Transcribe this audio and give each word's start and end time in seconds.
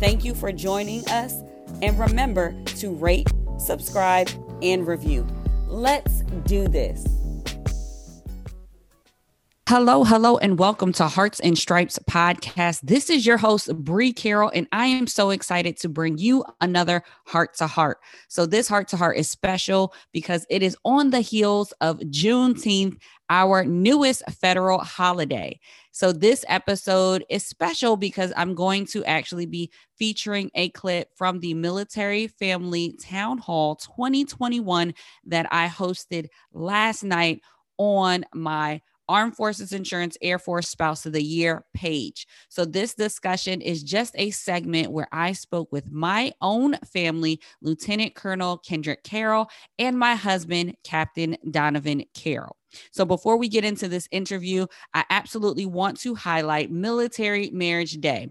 Thank 0.00 0.24
you 0.24 0.34
for 0.34 0.52
joining 0.52 1.06
us, 1.08 1.42
and 1.82 1.98
remember 1.98 2.54
to 2.76 2.94
rate, 2.94 3.28
subscribe, 3.58 4.28
and 4.62 4.86
review. 4.86 5.26
Let's 5.66 6.20
do 6.46 6.68
this. 6.68 7.04
Hello, 9.66 10.04
hello, 10.04 10.36
and 10.36 10.58
welcome 10.58 10.92
to 10.92 11.08
Hearts 11.08 11.40
and 11.40 11.56
Stripes 11.56 11.98
podcast. 12.00 12.82
This 12.82 13.08
is 13.08 13.24
your 13.24 13.38
host, 13.38 13.74
Bree 13.74 14.12
Carroll, 14.12 14.52
and 14.54 14.68
I 14.72 14.84
am 14.84 15.06
so 15.06 15.30
excited 15.30 15.78
to 15.78 15.88
bring 15.88 16.18
you 16.18 16.44
another 16.60 17.02
Heart 17.24 17.56
to 17.56 17.66
Heart. 17.66 17.96
So, 18.28 18.44
this 18.44 18.68
Heart 18.68 18.88
to 18.88 18.98
Heart 18.98 19.16
is 19.16 19.30
special 19.30 19.94
because 20.12 20.44
it 20.50 20.62
is 20.62 20.76
on 20.84 21.08
the 21.08 21.22
heels 21.22 21.72
of 21.80 21.98
Juneteenth, 22.00 22.98
our 23.30 23.64
newest 23.64 24.22
federal 24.32 24.80
holiday. 24.80 25.58
So, 25.92 26.12
this 26.12 26.44
episode 26.46 27.24
is 27.30 27.46
special 27.46 27.96
because 27.96 28.34
I'm 28.36 28.54
going 28.54 28.84
to 28.88 29.02
actually 29.06 29.46
be 29.46 29.70
featuring 29.96 30.50
a 30.54 30.68
clip 30.70 31.08
from 31.16 31.40
the 31.40 31.54
Military 31.54 32.26
Family 32.26 32.98
Town 33.02 33.38
Hall 33.38 33.76
2021 33.76 34.92
that 35.24 35.46
I 35.50 35.68
hosted 35.68 36.26
last 36.52 37.02
night 37.02 37.40
on 37.78 38.26
my 38.34 38.82
Armed 39.08 39.36
Forces 39.36 39.72
Insurance 39.72 40.16
Air 40.22 40.38
Force 40.38 40.68
Spouse 40.68 41.06
of 41.06 41.12
the 41.12 41.22
Year 41.22 41.64
page. 41.74 42.26
So, 42.48 42.64
this 42.64 42.94
discussion 42.94 43.60
is 43.60 43.82
just 43.82 44.14
a 44.16 44.30
segment 44.30 44.92
where 44.92 45.08
I 45.12 45.32
spoke 45.32 45.70
with 45.72 45.90
my 45.90 46.32
own 46.40 46.76
family, 46.92 47.40
Lieutenant 47.62 48.14
Colonel 48.14 48.58
Kendrick 48.58 49.04
Carroll, 49.04 49.48
and 49.78 49.98
my 49.98 50.14
husband, 50.14 50.76
Captain 50.84 51.36
Donovan 51.50 52.04
Carroll. 52.14 52.56
So, 52.92 53.04
before 53.04 53.36
we 53.36 53.48
get 53.48 53.64
into 53.64 53.88
this 53.88 54.08
interview, 54.10 54.66
I 54.92 55.04
absolutely 55.10 55.66
want 55.66 56.00
to 56.00 56.14
highlight 56.14 56.70
Military 56.70 57.50
Marriage 57.50 58.00
Day. 58.00 58.30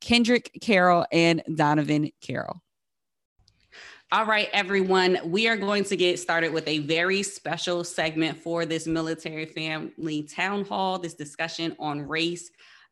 Kendrick 0.00 0.50
Carroll 0.60 1.06
and 1.12 1.42
Donovan 1.54 2.10
Carroll. 2.20 2.60
All 4.12 4.24
right, 4.24 4.48
everyone, 4.52 5.18
we 5.24 5.48
are 5.48 5.56
going 5.56 5.82
to 5.84 5.96
get 5.96 6.20
started 6.20 6.52
with 6.52 6.68
a 6.68 6.78
very 6.78 7.24
special 7.24 7.82
segment 7.82 8.38
for 8.38 8.64
this 8.64 8.86
military 8.86 9.46
family 9.46 10.22
town 10.22 10.64
hall, 10.64 10.98
this 10.98 11.14
discussion 11.14 11.74
on 11.80 12.02
race. 12.02 12.50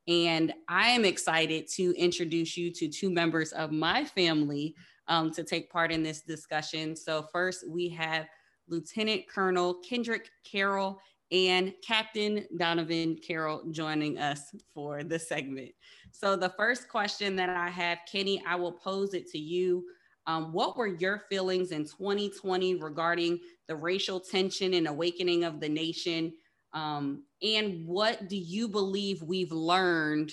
And 0.09 0.53
I 0.69 0.88
am 0.88 1.04
excited 1.04 1.69
to 1.75 1.94
introduce 1.97 2.56
you 2.56 2.72
to 2.72 2.88
two 2.88 3.10
members 3.10 3.53
of 3.53 3.70
my 3.70 4.04
family 4.04 4.75
um, 5.06 5.31
to 5.34 5.44
take 5.44 5.70
part 5.70 5.93
in 5.93 6.03
this 6.03 6.22
discussion. 6.22 6.97
So, 6.97 7.28
first, 7.32 7.64
we 7.69 7.88
have 7.91 8.26
Lieutenant 8.66 9.28
Colonel 9.28 9.75
Kendrick 9.88 10.31
Carroll 10.43 11.00
and 11.34 11.75
Captain 11.84 12.47
Donovan 12.56 13.17
Carroll 13.17 13.65
joining 13.72 14.19
us 14.19 14.55
for 14.72 15.03
the 15.03 15.19
segment. 15.19 15.72
So, 16.12 16.37
the 16.37 16.50
first 16.50 16.89
question 16.89 17.34
that 17.37 17.50
I 17.50 17.69
have, 17.71 17.99
Kenny, 18.11 18.41
I 18.47 18.55
will 18.55 18.71
pose 18.71 19.15
it 19.15 19.28
to 19.33 19.39
you. 19.39 19.84
Um, 20.28 20.53
what 20.53 20.77
were 20.77 20.87
your 20.87 21.25
feelings 21.28 21.73
in 21.73 21.87
2020 21.87 22.77
regarding 22.77 23.41
the 23.67 23.75
racial 23.75 24.21
tension 24.21 24.75
and 24.75 24.87
awakening 24.87 25.43
of 25.43 25.59
the 25.59 25.69
nation? 25.69 26.33
Um, 26.73 27.25
and 27.43 27.84
what 27.84 28.28
do 28.28 28.37
you 28.37 28.69
believe 28.69 29.21
we've 29.21 29.53
learned 29.53 30.33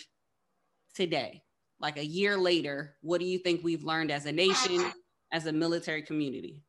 today? 0.94 1.42
Like 1.80 1.98
a 1.98 2.06
year 2.06 2.38
later, 2.38 2.96
what 3.02 3.20
do 3.20 3.26
you 3.26 3.40
think 3.40 3.64
we've 3.64 3.84
learned 3.84 4.12
as 4.12 4.28
a 4.28 4.32
nation, 4.32 4.86
as 5.32 5.48
a 5.48 5.52
military 5.52 6.04
community? 6.04 6.62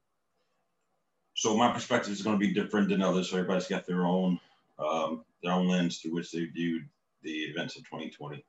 So 1.34 1.56
my 1.56 1.72
perspective 1.72 2.12
is 2.12 2.22
going 2.22 2.38
to 2.38 2.46
be 2.46 2.52
different 2.52 2.88
than 2.88 3.02
others. 3.02 3.30
So 3.30 3.36
everybody's 3.38 3.68
got 3.68 3.86
their 3.86 4.04
own 4.04 4.38
um, 4.78 5.24
their 5.42 5.52
own 5.52 5.68
lens 5.68 5.98
through 5.98 6.14
which 6.14 6.30
they 6.30 6.44
viewed 6.46 6.88
the 7.22 7.30
events 7.30 7.76
of 7.76 7.84
2020. 7.84 8.44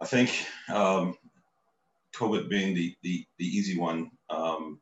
I 0.00 0.04
think 0.04 0.30
um, 0.68 1.16
COVID 2.14 2.48
being 2.48 2.74
the, 2.74 2.94
the, 3.02 3.26
the 3.38 3.46
easy 3.46 3.78
one, 3.78 4.10
um, 4.28 4.80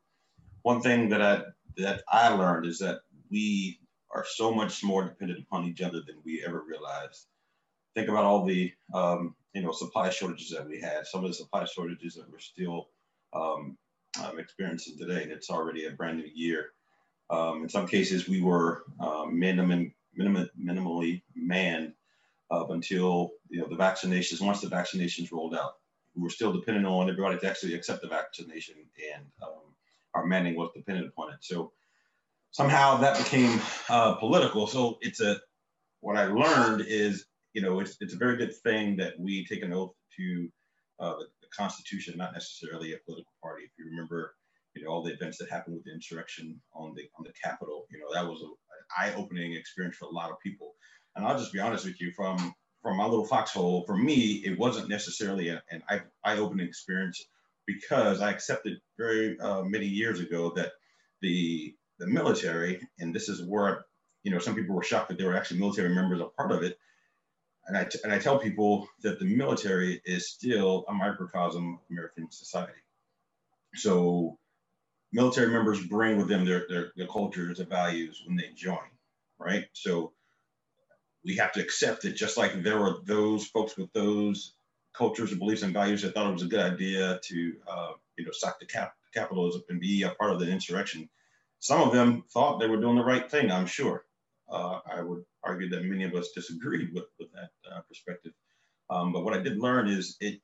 one 0.63 0.81
thing 0.81 1.09
that 1.09 1.21
I 1.21 1.43
that 1.77 2.03
I 2.09 2.29
learned 2.29 2.65
is 2.65 2.79
that 2.79 3.01
we 3.29 3.79
are 4.11 4.25
so 4.27 4.53
much 4.53 4.83
more 4.83 5.03
dependent 5.03 5.39
upon 5.39 5.65
each 5.65 5.81
other 5.81 6.01
than 6.05 6.15
we 6.23 6.43
ever 6.45 6.63
realized. 6.67 7.27
Think 7.93 8.09
about 8.09 8.23
all 8.23 8.45
the 8.45 8.73
um, 8.93 9.35
you 9.53 9.61
know 9.61 9.71
supply 9.71 10.09
shortages 10.09 10.49
that 10.51 10.67
we 10.67 10.79
had. 10.79 11.05
Some 11.05 11.23
of 11.23 11.29
the 11.29 11.35
supply 11.35 11.65
shortages 11.65 12.15
that 12.15 12.29
we're 12.29 12.39
still 12.39 12.89
um, 13.33 13.77
um, 14.23 14.39
experiencing 14.39 14.97
today. 14.97 15.23
And 15.23 15.31
it's 15.31 15.49
already 15.49 15.85
a 15.85 15.91
brand 15.91 16.17
new 16.17 16.29
year. 16.33 16.71
Um, 17.29 17.63
in 17.63 17.69
some 17.69 17.87
cases, 17.87 18.27
we 18.27 18.41
were 18.41 18.83
minimum, 19.31 19.93
minimally 20.17 21.21
manned 21.35 21.93
up 22.51 22.69
until 22.69 23.31
you 23.49 23.59
know 23.59 23.67
the 23.67 23.75
vaccinations. 23.75 24.41
Once 24.41 24.61
the 24.61 24.67
vaccinations 24.67 25.31
rolled 25.31 25.55
out, 25.55 25.75
we 26.15 26.21
were 26.21 26.29
still 26.29 26.53
dependent 26.53 26.85
on 26.85 27.09
everybody 27.09 27.37
to 27.39 27.49
actually 27.49 27.73
accept 27.73 28.01
the 28.01 28.07
vaccination, 28.07 28.75
and 29.13 29.25
um, 29.43 29.73
our 30.13 30.25
manning 30.25 30.55
was 30.55 30.69
dependent 30.75 31.07
upon 31.07 31.33
it. 31.33 31.39
So 31.41 31.71
somehow 32.51 32.97
that 32.97 33.17
became 33.17 33.59
uh, 33.89 34.15
political. 34.15 34.67
So 34.67 34.97
it's 35.01 35.21
a 35.21 35.39
what 36.01 36.17
I 36.17 36.25
learned 36.25 36.85
is 36.87 37.25
you 37.53 37.61
know 37.61 37.79
it's 37.79 37.97
it's 37.99 38.13
a 38.13 38.17
very 38.17 38.37
good 38.37 38.55
thing 38.55 38.95
that 38.97 39.19
we 39.19 39.45
take 39.45 39.63
an 39.63 39.73
oath 39.73 39.93
to 40.17 40.49
uh, 40.99 41.15
the, 41.15 41.25
the, 41.41 41.47
Constitution, 41.55 42.15
not 42.17 42.33
necessarily 42.33 42.93
a 42.93 42.97
political 43.05 43.31
party. 43.41 43.63
If 43.63 43.71
you 43.77 43.85
remember, 43.85 44.35
you 44.75 44.83
know 44.83 44.91
all 44.91 45.03
the 45.03 45.13
events 45.13 45.37
that 45.37 45.49
happened 45.49 45.75
with 45.75 45.85
the 45.85 45.93
insurrection 45.93 46.59
on 46.73 46.93
the 46.95 47.03
on 47.17 47.23
the 47.23 47.33
Capitol, 47.43 47.85
you 47.91 47.99
know 47.99 48.13
that 48.13 48.29
was 48.29 48.41
a, 48.41 48.45
an 48.45 49.13
eye-opening 49.13 49.53
experience 49.53 49.95
for 49.97 50.05
a 50.05 50.11
lot 50.11 50.31
of 50.31 50.39
people. 50.39 50.73
And 51.15 51.25
I'll 51.25 51.37
just 51.37 51.53
be 51.53 51.59
honest 51.59 51.85
with 51.85 51.99
you, 52.01 52.11
from 52.11 52.53
from 52.81 52.97
my 52.97 53.05
little 53.05 53.25
foxhole, 53.25 53.83
for 53.85 53.97
me, 53.97 54.43
it 54.45 54.59
wasn't 54.59 54.89
necessarily 54.89 55.49
a, 55.49 55.63
an 55.71 55.81
eye-opening 56.23 56.67
experience 56.67 57.23
because 57.65 58.21
I 58.21 58.29
accepted 58.29 58.79
very 58.97 59.39
uh, 59.39 59.63
many 59.63 59.87
years 59.87 60.19
ago 60.19 60.51
that 60.55 60.73
the 61.21 61.73
the 61.99 62.07
military, 62.07 62.81
and 62.99 63.15
this 63.15 63.29
is 63.29 63.41
where 63.41 63.85
you 64.23 64.31
know 64.31 64.39
some 64.39 64.55
people 64.55 64.75
were 64.75 64.83
shocked 64.83 65.09
that 65.09 65.17
they 65.17 65.25
were 65.25 65.35
actually 65.35 65.59
military 65.59 65.93
members 65.95 66.19
a 66.19 66.25
part 66.25 66.51
of 66.51 66.63
it. 66.63 66.77
And 67.67 67.75
I, 67.75 67.87
and 68.03 68.13
I 68.13 68.19
tell 68.19 68.37
people 68.37 68.87
that 69.01 69.17
the 69.17 69.25
military 69.25 69.99
is 70.05 70.29
still 70.29 70.85
a 70.87 70.93
microcosm 70.93 71.73
of 71.73 71.79
American 71.89 72.29
society. 72.29 72.73
So 73.73 74.37
military 75.15 75.49
members 75.49 75.85
bring 75.85 76.17
with 76.17 76.27
them 76.27 76.45
their, 76.45 76.65
their, 76.69 76.91
their 76.95 77.07
cultures, 77.07 77.57
their 77.57 77.67
values 77.67 78.23
when 78.25 78.37
they 78.37 78.49
join, 78.55 78.77
right? 79.39 79.65
So 79.73 80.13
we 81.23 81.37
have 81.37 81.53
to 81.53 81.61
accept 81.61 82.03
that 82.03 82.15
just 82.15 82.37
like 82.37 82.63
there 82.63 82.79
were 82.79 82.97
those 83.05 83.47
folks 83.47 83.77
with 83.77 83.91
those 83.93 84.55
cultures 84.93 85.31
and 85.31 85.39
beliefs 85.39 85.63
and 85.63 85.73
values 85.73 86.03
that 86.03 86.13
thought 86.13 86.29
it 86.29 86.33
was 86.33 86.43
a 86.43 86.47
good 86.47 86.59
idea 86.59 87.19
to, 87.23 87.53
uh, 87.67 87.91
you 88.17 88.25
know, 88.25 88.31
sack 88.33 88.59
the 88.59 88.65
cap- 88.65 88.95
capitalism 89.13 89.63
and 89.69 89.79
be 89.81 90.03
a 90.03 90.11
part 90.11 90.31
of 90.31 90.39
the 90.39 90.49
insurrection 90.49 91.09
some 91.59 91.81
of 91.81 91.93
them 91.93 92.23
thought 92.31 92.59
they 92.59 92.67
were 92.67 92.79
doing 92.79 92.97
the 92.97 93.03
right 93.03 93.29
thing, 93.29 93.51
I'm 93.51 93.65
sure. 93.65 94.05
Uh, 94.49 94.79
I 94.85 95.01
would 95.01 95.23
argue 95.43 95.69
that 95.69 95.83
many 95.83 96.03
of 96.03 96.13
us 96.13 96.31
disagreed 96.35 96.93
with, 96.93 97.05
with 97.19 97.31
that 97.33 97.49
uh, 97.71 97.81
perspective. 97.87 98.33
Um, 98.89 99.11
but 99.11 99.23
what 99.23 99.33
I 99.33 99.41
did 99.41 99.57
learn 99.57 99.87
is 99.87 100.17
it 100.19 100.41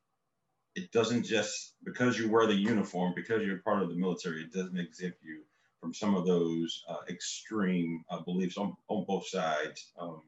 it 0.75 0.91
doesn't 0.91 1.23
just 1.23 1.75
because 1.83 2.17
you 2.17 2.29
wear 2.29 2.47
the 2.47 2.53
uniform, 2.53 3.13
because 3.15 3.43
you're 3.45 3.57
part 3.57 3.81
of 3.83 3.89
the 3.89 3.95
military, 3.95 4.41
it 4.41 4.53
doesn't 4.53 4.77
exempt 4.77 5.17
you 5.21 5.41
from 5.79 5.93
some 5.93 6.15
of 6.15 6.25
those 6.25 6.83
uh, 6.87 6.97
extreme 7.09 8.03
uh, 8.09 8.21
beliefs 8.21 8.57
on, 8.57 8.75
on 8.87 9.03
both 9.07 9.27
sides 9.27 9.91
um, 9.99 10.21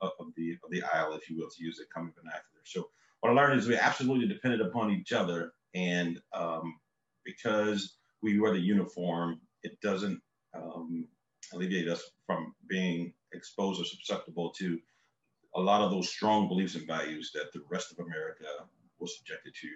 of, 0.00 0.10
the 0.36 0.56
of 0.64 0.70
the 0.70 0.82
aisle, 0.82 1.14
if 1.14 1.28
you 1.30 1.36
will, 1.36 1.50
to 1.50 1.62
use 1.62 1.78
it 1.78 1.88
coming 1.94 2.12
vernacular. 2.16 2.62
So 2.64 2.88
what 3.20 3.30
I 3.30 3.34
learned 3.34 3.60
is 3.60 3.68
we 3.68 3.76
absolutely 3.76 4.26
depended 4.26 4.60
upon 4.60 4.90
each 4.90 5.12
other, 5.12 5.52
and 5.74 6.20
um, 6.32 6.78
because 7.24 7.96
we 8.22 8.40
wear 8.40 8.52
the 8.52 8.58
uniform, 8.58 9.40
it 9.62 9.80
doesn't 9.80 10.20
um, 10.54 11.06
alleviate 11.52 11.88
us 11.88 12.02
from 12.26 12.54
being 12.68 13.12
exposed 13.32 13.80
or 13.80 13.84
susceptible 13.84 14.50
to 14.58 14.78
a 15.54 15.60
lot 15.60 15.82
of 15.82 15.90
those 15.90 16.08
strong 16.08 16.48
beliefs 16.48 16.74
and 16.74 16.86
values 16.86 17.30
that 17.34 17.52
the 17.52 17.62
rest 17.70 17.92
of 17.92 18.04
America 18.04 18.44
was 18.98 19.16
subjected 19.16 19.54
to 19.54 19.68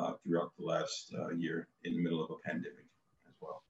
uh, 0.00 0.12
throughout 0.22 0.52
the 0.58 0.64
last 0.64 1.12
uh, 1.18 1.30
year 1.30 1.68
in 1.84 1.94
the 1.94 2.02
middle 2.02 2.22
of 2.22 2.30
a 2.30 2.48
pandemic 2.48 2.86
as 3.28 3.34
well. 3.40 3.62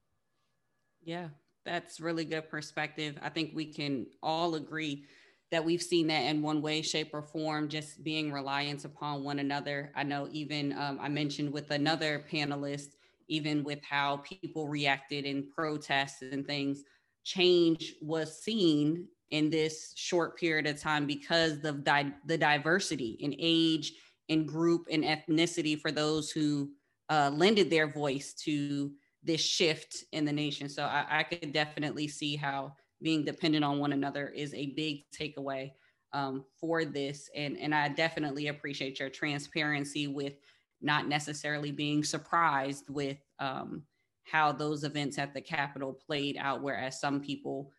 Yeah, 1.03 1.29
that's 1.65 2.01
really 2.01 2.25
good 2.25 2.49
perspective. 2.49 3.19
I 3.23 3.29
think 3.29 3.53
we 3.55 3.67
can 3.67 4.07
all 4.23 4.55
agree 4.55 5.05
that 5.53 5.65
we've 5.65 5.83
seen 5.83 6.09
that 6.09 6.23
in 6.23 6.43
one 6.43 6.61
way, 6.61 6.83
shape, 6.83 7.11
or 7.13 7.23
form, 7.23 7.69
just 7.69 8.03
being 8.03 8.33
reliant 8.33 8.85
upon 8.85 9.23
one 9.23 9.39
another. 9.39 9.93
I 9.95 10.03
know 10.03 10.29
even 10.33 10.77
um, 10.77 10.99
I 11.01 11.09
mentioned 11.09 11.53
with 11.53 11.71
another 11.71 12.25
panelist, 12.31 12.97
even 13.29 13.63
with 13.63 13.79
how 13.89 14.19
people 14.19 14.67
reacted 14.67 15.25
in 15.25 15.49
protests 15.55 16.23
and 16.23 16.47
things, 16.47 16.83
change 17.25 17.95
was 18.03 18.43
seen 18.43 19.07
in 19.31 19.51
this 19.51 19.93
short 19.97 20.39
period 20.39 20.67
of 20.67 20.81
time 20.81 21.07
because 21.07 21.65
of 21.65 21.85
di- 21.85 22.13
the 22.27 22.39
diversity 22.39 23.17
in 23.21 23.35
age, 23.39 23.93
in 24.29 24.47
group, 24.47 24.87
and 24.91 25.05
ethnicity 25.05 25.79
for 25.81 25.93
those 25.93 26.31
who 26.31 26.71
uh, 27.09 27.31
lended 27.35 27.71
their 27.71 27.87
voice 27.87 28.35
to 28.35 28.91
this 29.23 29.41
shift 29.41 30.05
in 30.13 30.25
the 30.25 30.33
nation. 30.33 30.69
So 30.69 30.85
I, 30.85 31.05
I 31.11 31.23
could 31.23 31.53
definitely 31.53 32.09
see 32.09 32.37
how 32.37 32.73
being 33.03 33.25
dependent 33.25 33.65
on 33.65 33.79
one 33.79 33.93
another 33.93 34.29
is 34.29 34.55
a 34.55 34.73
big 34.75 35.03
takeaway 35.11 35.73
um, 36.13 36.45
for 36.59 36.85
this. 36.85 37.29
And, 37.37 37.59
and 37.59 37.75
I 37.75 37.89
definitely 37.89 38.49
appreciate 38.49 39.01
your 39.01 39.11
transparency 39.11 40.07
with 40.07 40.35
not 40.81 41.09
necessarily 41.09 41.73
being 41.73 42.05
surprised 42.05 42.89
with 42.89 43.19
um, 43.39 43.83
how 44.25 44.53
those 44.53 44.85
events 44.85 45.19
at 45.19 45.35
the 45.35 45.41
Capitol 45.41 45.99
played 46.07 46.37
out, 46.39 46.63
whereas 46.63 47.01
some 47.01 47.21
people 47.21 47.73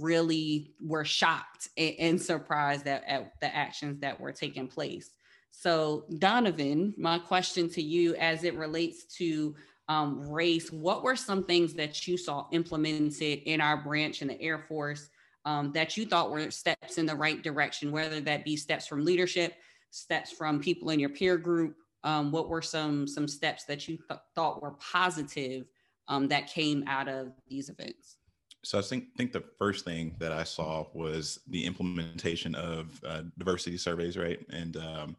really 0.00 0.74
were 0.80 1.04
shocked 1.04 1.68
and, 1.76 1.94
and 1.98 2.22
surprised 2.22 2.86
at, 2.86 3.02
at 3.06 3.32
the 3.40 3.54
actions 3.54 4.00
that 4.00 4.18
were 4.18 4.32
taking 4.32 4.68
place. 4.68 5.10
So, 5.52 6.06
Donovan, 6.18 6.92
my 6.96 7.20
question 7.20 7.68
to 7.70 7.82
you 7.82 8.16
as 8.16 8.42
it 8.42 8.56
relates 8.56 9.04
to 9.18 9.54
um, 9.88 10.28
race, 10.28 10.72
what 10.72 11.04
were 11.04 11.14
some 11.14 11.44
things 11.44 11.74
that 11.74 12.08
you 12.08 12.16
saw 12.16 12.48
implemented 12.50 13.42
in 13.44 13.60
our 13.60 13.76
branch 13.76 14.22
in 14.22 14.28
the 14.28 14.40
Air 14.42 14.58
Force 14.58 15.08
um, 15.44 15.70
that 15.72 15.96
you 15.96 16.06
thought 16.06 16.30
were 16.30 16.50
steps 16.50 16.98
in 16.98 17.06
the 17.06 17.14
right 17.14 17.42
direction, 17.42 17.92
whether 17.92 18.18
that 18.20 18.44
be 18.44 18.56
steps 18.56 18.88
from 18.88 19.04
leadership, 19.04 19.54
steps 19.90 20.32
from 20.32 20.58
people 20.58 20.90
in 20.90 20.98
your 20.98 21.10
peer 21.10 21.36
group? 21.36 21.76
Um, 22.02 22.32
what 22.32 22.48
were 22.48 22.62
some 22.62 23.06
some 23.06 23.28
steps 23.28 23.64
that 23.66 23.86
you 23.86 23.98
th- 24.08 24.20
thought 24.34 24.62
were 24.62 24.72
positive 24.72 25.66
um, 26.08 26.26
that 26.28 26.48
came 26.48 26.82
out 26.88 27.06
of 27.08 27.32
these 27.46 27.68
events? 27.68 28.16
So 28.64 28.78
I 28.78 28.82
think 28.82 29.14
think 29.16 29.32
the 29.32 29.44
first 29.58 29.84
thing 29.84 30.16
that 30.18 30.32
I 30.32 30.42
saw 30.42 30.86
was 30.94 31.38
the 31.46 31.64
implementation 31.64 32.56
of 32.56 33.00
uh, 33.06 33.22
diversity 33.38 33.76
surveys, 33.76 34.16
right, 34.16 34.40
and 34.50 34.76
um, 34.76 35.16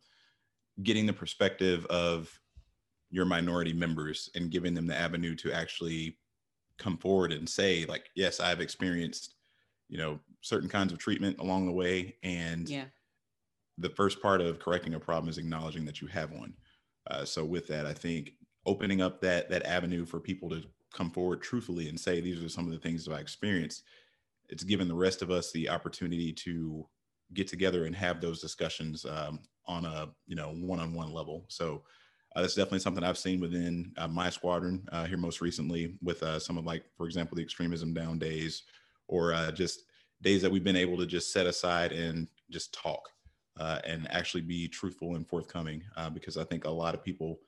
getting 0.81 1.05
the 1.05 1.13
perspective 1.13 1.85
of 1.87 2.39
your 3.11 3.25
minority 3.25 3.73
members 3.73 4.29
and 4.33 4.49
giving 4.49 4.73
them 4.73 4.87
the 4.87 4.95
avenue 4.95 5.35
to 5.35 5.51
actually 5.51 6.17
come 6.79 6.97
forward 6.97 7.31
and 7.31 7.47
say 7.47 7.85
like 7.85 8.09
yes 8.15 8.39
i've 8.39 8.59
experienced 8.59 9.35
you 9.87 9.97
know 9.97 10.19
certain 10.41 10.67
kinds 10.67 10.91
of 10.91 10.97
treatment 10.97 11.37
along 11.39 11.67
the 11.67 11.71
way 11.71 12.15
and 12.23 12.67
yeah. 12.67 12.85
the 13.77 13.89
first 13.89 14.19
part 14.21 14.41
of 14.41 14.59
correcting 14.59 14.95
a 14.95 14.99
problem 14.99 15.29
is 15.29 15.37
acknowledging 15.37 15.85
that 15.85 16.01
you 16.01 16.07
have 16.07 16.31
one. 16.31 16.53
Uh, 17.09 17.23
so 17.23 17.45
with 17.45 17.67
that 17.67 17.85
i 17.85 17.93
think 17.93 18.31
opening 18.65 19.01
up 19.01 19.21
that 19.21 19.49
that 19.49 19.65
avenue 19.65 20.05
for 20.05 20.19
people 20.19 20.49
to 20.49 20.63
come 20.93 21.11
forward 21.11 21.41
truthfully 21.41 21.89
and 21.89 21.99
say 21.99 22.21
these 22.21 22.41
are 22.41 22.49
some 22.49 22.65
of 22.65 22.71
the 22.71 22.79
things 22.79 23.05
that 23.05 23.13
i 23.13 23.19
experienced 23.19 23.83
it's 24.49 24.63
given 24.63 24.87
the 24.87 24.95
rest 24.95 25.21
of 25.21 25.29
us 25.29 25.51
the 25.51 25.69
opportunity 25.69 26.31
to 26.31 26.87
get 27.33 27.47
together 27.47 27.85
and 27.85 27.95
have 27.95 28.21
those 28.21 28.41
discussions 28.41 29.05
um, 29.05 29.39
on 29.67 29.85
a 29.85 30.09
you 30.27 30.35
know 30.35 30.53
one-on-one 30.55 31.11
level 31.11 31.45
so 31.47 31.83
uh, 32.35 32.41
that's 32.41 32.55
definitely 32.55 32.79
something 32.79 33.03
I've 33.03 33.17
seen 33.17 33.39
within 33.39 33.91
uh, 33.97 34.07
my 34.07 34.29
squadron 34.29 34.87
uh, 34.91 35.05
here 35.05 35.17
most 35.17 35.39
recently 35.41 35.95
with 36.01 36.23
uh, 36.23 36.39
some 36.39 36.57
of 36.57 36.65
like, 36.65 36.83
for 36.97 37.05
example, 37.05 37.35
the 37.35 37.43
extremism 37.43 37.93
down 37.93 38.17
days 38.17 38.63
or 39.07 39.33
uh, 39.33 39.51
just 39.51 39.83
days 40.21 40.41
that 40.41 40.51
we've 40.51 40.63
been 40.63 40.75
able 40.75 40.97
to 40.97 41.05
just 41.05 41.31
set 41.31 41.45
aside 41.45 41.91
and 41.91 42.27
just 42.49 42.73
talk 42.73 43.09
uh, 43.59 43.79
and 43.85 44.07
actually 44.09 44.41
be 44.41 44.67
truthful 44.67 45.15
and 45.15 45.27
forthcoming. 45.27 45.83
because 46.13 46.37
I 46.37 46.43
think 46.43 46.65
a 46.65 46.71
lot 46.71 46.95
of 46.95 47.03
people 47.03 47.39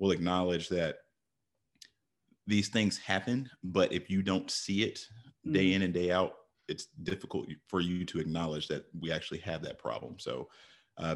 will 0.00 0.10
acknowledge 0.10 0.68
that 0.70 0.96
these 2.48 2.68
things 2.68 2.98
happen, 2.98 3.48
but 3.62 3.92
if 3.92 4.10
you 4.10 4.22
don't 4.22 4.50
see 4.50 4.82
it 4.82 4.98
day 5.48 5.66
mm. 5.66 5.74
in 5.74 5.82
and 5.82 5.94
day 5.94 6.10
out, 6.10 6.32
it's 6.72 6.86
difficult 7.02 7.46
for 7.68 7.80
you 7.80 8.04
to 8.06 8.18
acknowledge 8.18 8.66
that 8.68 8.86
we 8.98 9.12
actually 9.12 9.38
have 9.40 9.62
that 9.62 9.78
problem. 9.78 10.18
So 10.18 10.48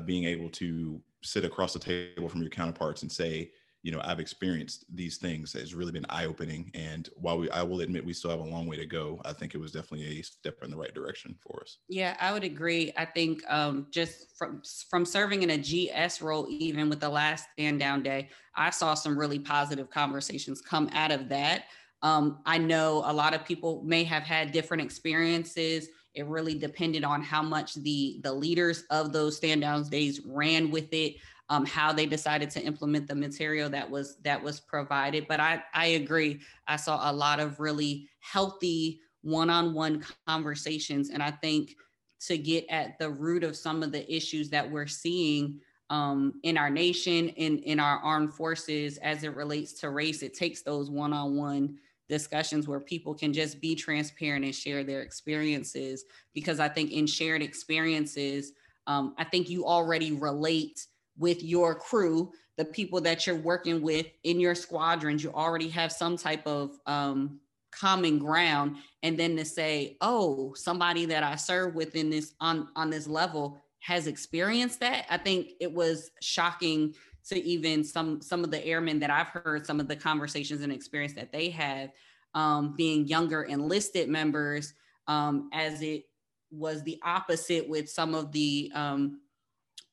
being 0.05 0.25
able 0.25 0.51
to 0.51 1.01
sit 1.23 1.45
across 1.45 1.73
the 1.73 1.79
table 1.79 2.29
from 2.29 2.43
your 2.43 2.51
counterparts 2.51 3.03
and 3.03 3.11
say, 3.11 3.51
you 3.87 3.93
know, 3.93 4.01
I've 4.03 4.19
experienced 4.19 4.85
these 4.93 5.17
things 5.17 5.53
has 5.53 5.73
really 5.73 5.93
been 5.93 6.07
eye 6.09 6.25
opening. 6.25 6.73
And 6.75 7.09
while 7.15 7.39
we, 7.39 7.49
I 7.51 7.63
will 7.63 7.83
admit 7.83 8.05
we 8.05 8.13
still 8.13 8.33
have 8.33 8.41
a 8.41 8.43
long 8.43 8.67
way 8.67 8.77
to 8.77 8.85
go, 8.85 9.23
I 9.25 9.33
think 9.33 9.55
it 9.55 9.59
was 9.59 9.71
definitely 9.71 10.19
a 10.19 10.23
step 10.23 10.57
in 10.65 10.73
the 10.73 10.77
right 10.77 10.93
direction 10.93 11.37
for 11.41 11.61
us. 11.61 11.79
Yeah, 11.89 12.17
I 12.19 12.33
would 12.33 12.43
agree. 12.43 12.93
I 12.97 13.05
think 13.05 13.43
um, 13.49 13.87
just 13.93 14.37
from 14.37 14.61
from 14.91 15.05
serving 15.05 15.45
in 15.45 15.51
a 15.51 15.59
GS 15.59 16.21
role, 16.21 16.49
even 16.51 16.91
with 16.91 16.99
the 16.99 17.09
last 17.09 17.47
stand 17.53 17.79
down 17.79 18.03
day, 18.03 18.31
I 18.57 18.71
saw 18.71 18.95
some 18.95 19.17
really 19.17 19.39
positive 19.39 19.89
conversations 19.89 20.61
come 20.61 20.91
out 20.93 21.13
of 21.13 21.29
that. 21.29 21.67
Um, 22.03 22.39
I 22.45 22.59
know 22.59 23.03
a 23.07 23.13
lot 23.13 23.35
of 23.35 23.45
people 23.45 23.83
may 23.85 24.05
have 24.05 24.23
had 24.23 24.53
different 24.53 24.83
experiences 24.83 25.89
it 26.17 26.27
really 26.27 26.55
depended 26.55 27.05
on 27.05 27.23
how 27.23 27.43
much 27.43 27.75
the 27.75 28.19
the 28.23 28.33
leaders 28.33 28.85
of 28.91 29.13
those 29.13 29.37
stand 29.37 29.61
downs 29.61 29.89
days 29.89 30.23
ran 30.25 30.71
with 30.71 30.93
it, 30.93 31.17
um, 31.51 31.67
how 31.67 31.93
they 31.93 32.07
decided 32.07 32.51
to 32.51 32.63
implement 32.63 33.07
the 33.07 33.15
material 33.15 33.69
that 33.69 33.89
was 33.89 34.17
that 34.25 34.43
was 34.43 34.59
provided. 34.59 35.29
But 35.29 35.41
I 35.41 35.63
I 35.75 35.87
agree. 35.89 36.41
I 36.67 36.77
saw 36.77 37.11
a 37.11 37.13
lot 37.13 37.39
of 37.39 37.61
really 37.61 38.09
healthy 38.21 39.01
one-on-one 39.23 40.05
conversations, 40.27 41.11
and 41.11 41.23
I 41.23 41.31
think 41.31 41.77
to 42.21 42.39
get 42.39 42.65
at 42.71 42.99
the 42.99 43.11
root 43.11 43.45
of 43.45 43.55
some 43.55 43.83
of 43.83 43.93
the 43.93 44.11
issues 44.13 44.49
that 44.51 44.69
we're 44.69 44.87
seeing 44.87 45.61
um, 45.91 46.41
in 46.45 46.57
our 46.57 46.71
nation, 46.71 47.29
in 47.29 47.59
in 47.59 47.79
our 47.79 47.99
armed 47.99 48.33
forces, 48.33 48.97
as 48.99 49.23
it 49.23 49.37
relates 49.37 49.75
to 49.81 49.91
race, 49.91 50.23
it 50.23 50.33
takes 50.33 50.63
those 50.63 50.91
one-on-one 50.91 51.77
discussions 52.09 52.69
where 52.69 52.81
people 52.81 53.15
can 53.15 53.33
just 53.33 53.61
be 53.61 53.75
transparent 53.75 54.45
and 54.45 54.55
share 54.55 54.85
their 54.85 55.03
experiences 55.03 56.05
because 56.35 56.61
i 56.61 56.69
think 56.69 56.93
in 56.93 57.07
shared 57.07 57.43
experiences 57.43 58.53
um, 58.87 59.15
i 59.19 59.25
think 59.25 59.49
you 59.49 59.65
already 59.65 60.13
relate 60.13 60.87
with 61.19 61.43
your 61.43 61.75
crew 61.75 62.31
the 62.57 62.65
people 62.65 63.01
that 63.03 63.27
you're 63.27 63.37
working 63.37 63.83
with 63.83 64.07
in 64.25 64.41
your 64.41 64.55
squadrons. 64.55 65.23
You 65.23 65.31
already 65.33 65.69
have 65.69 65.93
some 65.93 66.17
type 66.17 66.47
of 66.47 66.79
um, 66.87 67.39
common 67.71 68.19
ground. 68.19 68.77
And 69.03 69.19
then 69.19 69.37
to 69.37 69.45
say 69.45 69.97
oh 70.01 70.55
somebody 70.55 71.05
that 71.07 71.23
i 71.23 71.37
serve 71.37 71.75
within 71.75 72.11
this 72.11 72.35
on 72.41 72.69
on 72.75 72.91
this 72.91 73.07
level 73.07 73.63
has 73.79 74.09
experienced 74.09 74.81
that 74.81 75.07
i 75.11 75.17
think 75.17 75.51
it 75.61 75.73
was 75.73 76.11
shocking 76.21 76.95
to 77.29 77.43
even 77.45 77.83
some 77.85 78.21
some 78.21 78.45
of 78.45 78.51
the 78.51 78.65
airmen 78.65 78.99
that 79.01 79.11
I've 79.11 79.29
heard 79.29 79.67
some 79.67 79.81
of 79.81 79.89
the 79.89 79.97
conversations 79.97 80.63
and 80.63 80.73
experience 80.73 81.15
that 81.15 81.33
they 81.33 81.51
have 81.51 81.91
um, 82.35 82.75
being 82.77 83.07
younger 83.07 83.43
enlisted 83.45 84.09
members 84.09 84.75
um, 85.09 85.49
as 85.53 85.83
it 85.83 86.05
was 86.51 86.83
the 86.83 86.99
opposite 87.03 87.69
with 87.69 87.89
some 87.89 88.15
of 88.15 88.33
the 88.33 88.71
um, 88.75 89.21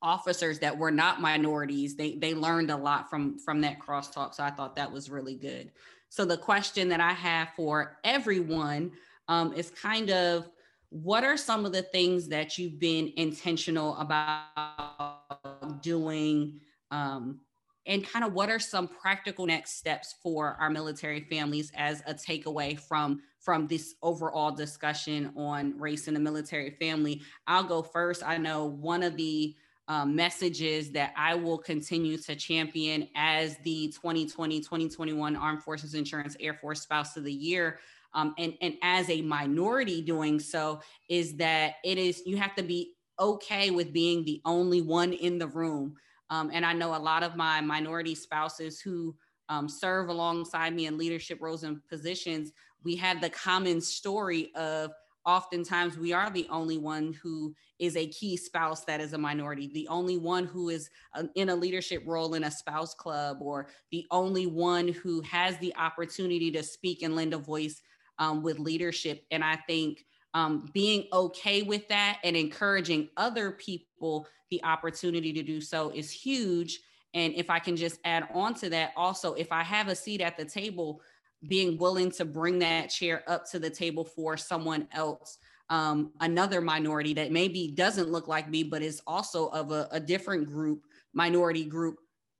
officers 0.01 0.59
that 0.59 0.77
were 0.77 0.91
not 0.91 1.21
minorities. 1.21 1.95
They 1.95 2.15
they 2.15 2.33
learned 2.33 2.69
a 2.69 2.77
lot 2.77 3.09
from 3.09 3.39
from 3.39 3.61
that 3.61 3.79
crosstalk 3.79 4.35
so 4.35 4.43
i 4.43 4.51
thought 4.51 4.75
that 4.75 4.91
was 4.91 5.09
really 5.09 5.35
good. 5.35 5.71
So 6.09 6.25
the 6.25 6.37
question 6.37 6.89
that 6.89 6.99
i 6.99 7.13
have 7.13 7.49
for 7.55 7.97
everyone 8.03 8.91
um, 9.27 9.53
is 9.53 9.71
kind 9.71 10.11
of 10.11 10.49
what 10.89 11.23
are 11.23 11.37
some 11.37 11.65
of 11.65 11.71
the 11.71 11.81
things 11.81 12.27
that 12.27 12.59
you've 12.59 12.77
been 12.77 13.11
intentional 13.17 13.97
about 13.97 15.81
doing 15.81 16.59
um, 16.93 17.39
and 17.85 18.07
kind 18.07 18.23
of 18.23 18.33
what 18.33 18.49
are 18.49 18.59
some 18.59 18.87
practical 18.87 19.45
next 19.45 19.77
steps 19.77 20.15
for 20.23 20.55
our 20.59 20.69
military 20.69 21.21
families 21.29 21.71
as 21.75 22.01
a 22.05 22.13
takeaway 22.13 22.79
from 22.79 23.21
from 23.39 23.67
this 23.67 23.95
overall 24.01 24.51
discussion 24.51 25.33
on 25.35 25.77
race 25.77 26.07
in 26.07 26.13
the 26.13 26.19
military 26.19 26.71
family 26.79 27.21
i'll 27.47 27.63
go 27.63 27.81
first 27.81 28.23
i 28.25 28.37
know 28.37 28.65
one 28.65 29.03
of 29.03 29.17
the 29.17 29.55
um, 29.89 30.15
messages 30.15 30.91
that 30.91 31.13
I 31.17 31.35
will 31.35 31.57
continue 31.57 32.17
to 32.19 32.35
champion 32.37 33.09
as 33.15 33.57
the 33.65 33.87
2020 33.89 34.61
2021 34.61 35.35
Armed 35.35 35.61
Forces 35.61 35.93
Insurance 35.93 36.37
Air 36.39 36.53
Force 36.53 36.81
Spouse 36.81 37.17
of 37.17 37.25
the 37.25 37.33
Year. 37.33 37.79
Um, 38.13 38.33
and, 38.37 38.53
and 38.61 38.75
as 38.81 39.09
a 39.09 39.21
minority 39.21 40.01
doing 40.01 40.39
so, 40.39 40.79
is 41.09 41.35
that 41.35 41.75
it 41.83 41.97
is 41.97 42.23
you 42.25 42.37
have 42.37 42.55
to 42.55 42.63
be 42.63 42.93
okay 43.19 43.71
with 43.71 43.91
being 43.91 44.23
the 44.23 44.41
only 44.45 44.81
one 44.81 45.13
in 45.13 45.37
the 45.37 45.47
room. 45.47 45.95
Um, 46.33 46.49
and 46.51 46.65
I 46.65 46.73
know 46.73 46.95
a 46.95 46.97
lot 46.97 47.21
of 47.21 47.35
my 47.35 47.61
minority 47.61 48.15
spouses 48.15 48.79
who 48.79 49.15
um, 49.49 49.69
serve 49.69 50.09
alongside 50.09 50.73
me 50.73 50.87
in 50.87 50.97
leadership 50.97 51.37
roles 51.39 51.63
and 51.63 51.87
positions, 51.87 52.51
we 52.83 52.95
have 52.95 53.21
the 53.21 53.29
common 53.29 53.79
story 53.79 54.51
of 54.55 54.89
oftentimes 55.27 55.95
we 55.95 56.11
are 56.11 56.31
the 56.31 56.47
only 56.49 56.79
one 56.79 57.13
who 57.21 57.53
is 57.77 57.95
a 57.95 58.07
key 58.07 58.35
spouse 58.35 58.83
that 58.85 58.99
is 58.99 59.13
a 59.13 59.17
minority, 59.17 59.69
the 59.75 59.87
only 59.89 60.17
one 60.17 60.45
who 60.45 60.69
is 60.69 60.89
uh, 61.13 61.21
in 61.35 61.49
a 61.49 61.55
leadership 61.55 62.01
role 62.07 62.33
in 62.33 62.45
a 62.45 62.51
spouse 62.51 62.95
club, 62.95 63.37
or 63.39 63.67
the 63.91 64.03
only 64.09 64.47
one 64.47 64.87
who 64.87 65.21
has 65.21 65.55
the 65.59 65.75
opportunity 65.75 66.49
to 66.49 66.63
speak 66.63 67.03
and 67.03 67.15
lend 67.15 67.35
a 67.35 67.37
voice 67.37 67.79
um, 68.17 68.41
with 68.41 68.57
leadership. 68.57 69.23
And 69.29 69.43
I 69.43 69.57
think 69.67 70.03
um, 70.33 70.69
being 70.73 71.07
okay 71.13 71.61
with 71.61 71.87
that 71.89 72.19
and 72.23 72.35
encouraging 72.35 73.09
other 73.17 73.51
people 73.51 74.27
the 74.49 74.63
opportunity 74.63 75.33
to 75.33 75.43
do 75.43 75.59
so 75.59 75.91
is 75.91 76.11
huge. 76.11 76.79
And 77.13 77.33
if 77.33 77.49
I 77.49 77.59
can 77.59 77.75
just 77.75 77.99
add 78.05 78.27
on 78.33 78.53
to 78.55 78.69
that, 78.69 78.91
also, 78.95 79.33
if 79.33 79.51
I 79.51 79.63
have 79.63 79.87
a 79.87 79.95
seat 79.95 80.21
at 80.21 80.37
the 80.37 80.45
table, 80.45 81.01
being 81.47 81.77
willing 81.77 82.11
to 82.11 82.25
bring 82.25 82.59
that 82.59 82.89
chair 82.89 83.23
up 83.27 83.49
to 83.51 83.59
the 83.59 83.69
table 83.69 84.03
for 84.05 84.37
someone 84.37 84.87
else 84.91 85.37
um, 85.69 86.11
another 86.19 86.61
minority 86.61 87.13
that 87.13 87.31
maybe 87.31 87.73
doesn't 87.75 88.09
look 88.09 88.27
like 88.27 88.49
me 88.49 88.63
but 88.63 88.81
is 88.81 89.01
also 89.07 89.47
of 89.47 89.71
a, 89.71 89.87
a 89.91 89.99
different 89.99 90.47
group 90.47 90.83
minority 91.13 91.63
group 91.63 91.97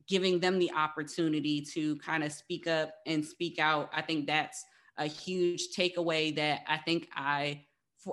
giving 0.07 0.39
them 0.39 0.59
the 0.59 0.71
opportunity 0.73 1.61
to 1.61 1.95
kind 1.97 2.23
of 2.23 2.31
speak 2.31 2.67
up 2.67 2.93
and 3.05 3.25
speak 3.25 3.59
out 3.59 3.89
i 3.93 4.01
think 4.01 4.27
that's 4.27 4.63
a 4.97 5.05
huge 5.05 5.69
takeaway 5.75 6.35
that 6.35 6.61
i 6.67 6.77
think 6.77 7.07
i 7.15 7.59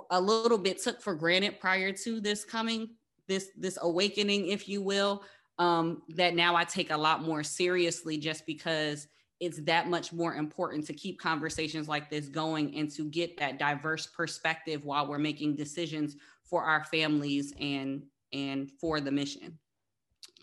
a 0.09 0.19
little 0.19 0.57
bit 0.57 0.81
took 0.81 1.01
for 1.01 1.15
granted 1.15 1.59
prior 1.59 1.91
to 1.91 2.19
this 2.19 2.43
coming 2.43 2.89
this 3.27 3.49
this 3.57 3.77
awakening 3.81 4.47
if 4.47 4.67
you 4.67 4.81
will 4.81 5.23
um, 5.57 6.01
that 6.09 6.35
now 6.35 6.55
i 6.55 6.63
take 6.63 6.91
a 6.91 6.97
lot 6.97 7.23
more 7.23 7.43
seriously 7.43 8.17
just 8.17 8.45
because 8.45 9.07
it's 9.41 9.59
that 9.63 9.89
much 9.89 10.13
more 10.13 10.35
important 10.35 10.85
to 10.85 10.93
keep 10.93 11.19
conversations 11.19 11.87
like 11.87 12.11
this 12.11 12.29
going 12.29 12.75
and 12.77 12.91
to 12.91 13.05
get 13.05 13.35
that 13.37 13.57
diverse 13.57 14.05
perspective 14.05 14.85
while 14.85 15.07
we're 15.07 15.17
making 15.17 15.55
decisions 15.55 16.15
for 16.43 16.63
our 16.63 16.85
families 16.85 17.51
and 17.59 18.03
and 18.31 18.71
for 18.79 19.01
the 19.01 19.11
mission. 19.11 19.57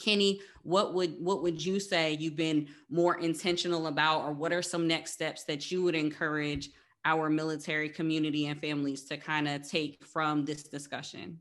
Kenny 0.02 0.40
what 0.62 0.94
would 0.94 1.14
what 1.20 1.42
would 1.42 1.64
you 1.64 1.78
say 1.78 2.16
you've 2.18 2.36
been 2.36 2.68
more 2.90 3.18
intentional 3.18 3.86
about 3.86 4.22
or 4.22 4.32
what 4.32 4.52
are 4.52 4.62
some 4.62 4.86
next 4.86 5.12
steps 5.12 5.44
that 5.44 5.70
you 5.70 5.82
would 5.82 5.94
encourage 5.94 6.70
our 7.08 7.30
military 7.30 7.88
community 7.88 8.46
and 8.46 8.60
families 8.60 9.04
to 9.04 9.16
kind 9.16 9.48
of 9.48 9.68
take 9.68 10.04
from 10.04 10.44
this 10.44 10.62
discussion 10.62 11.38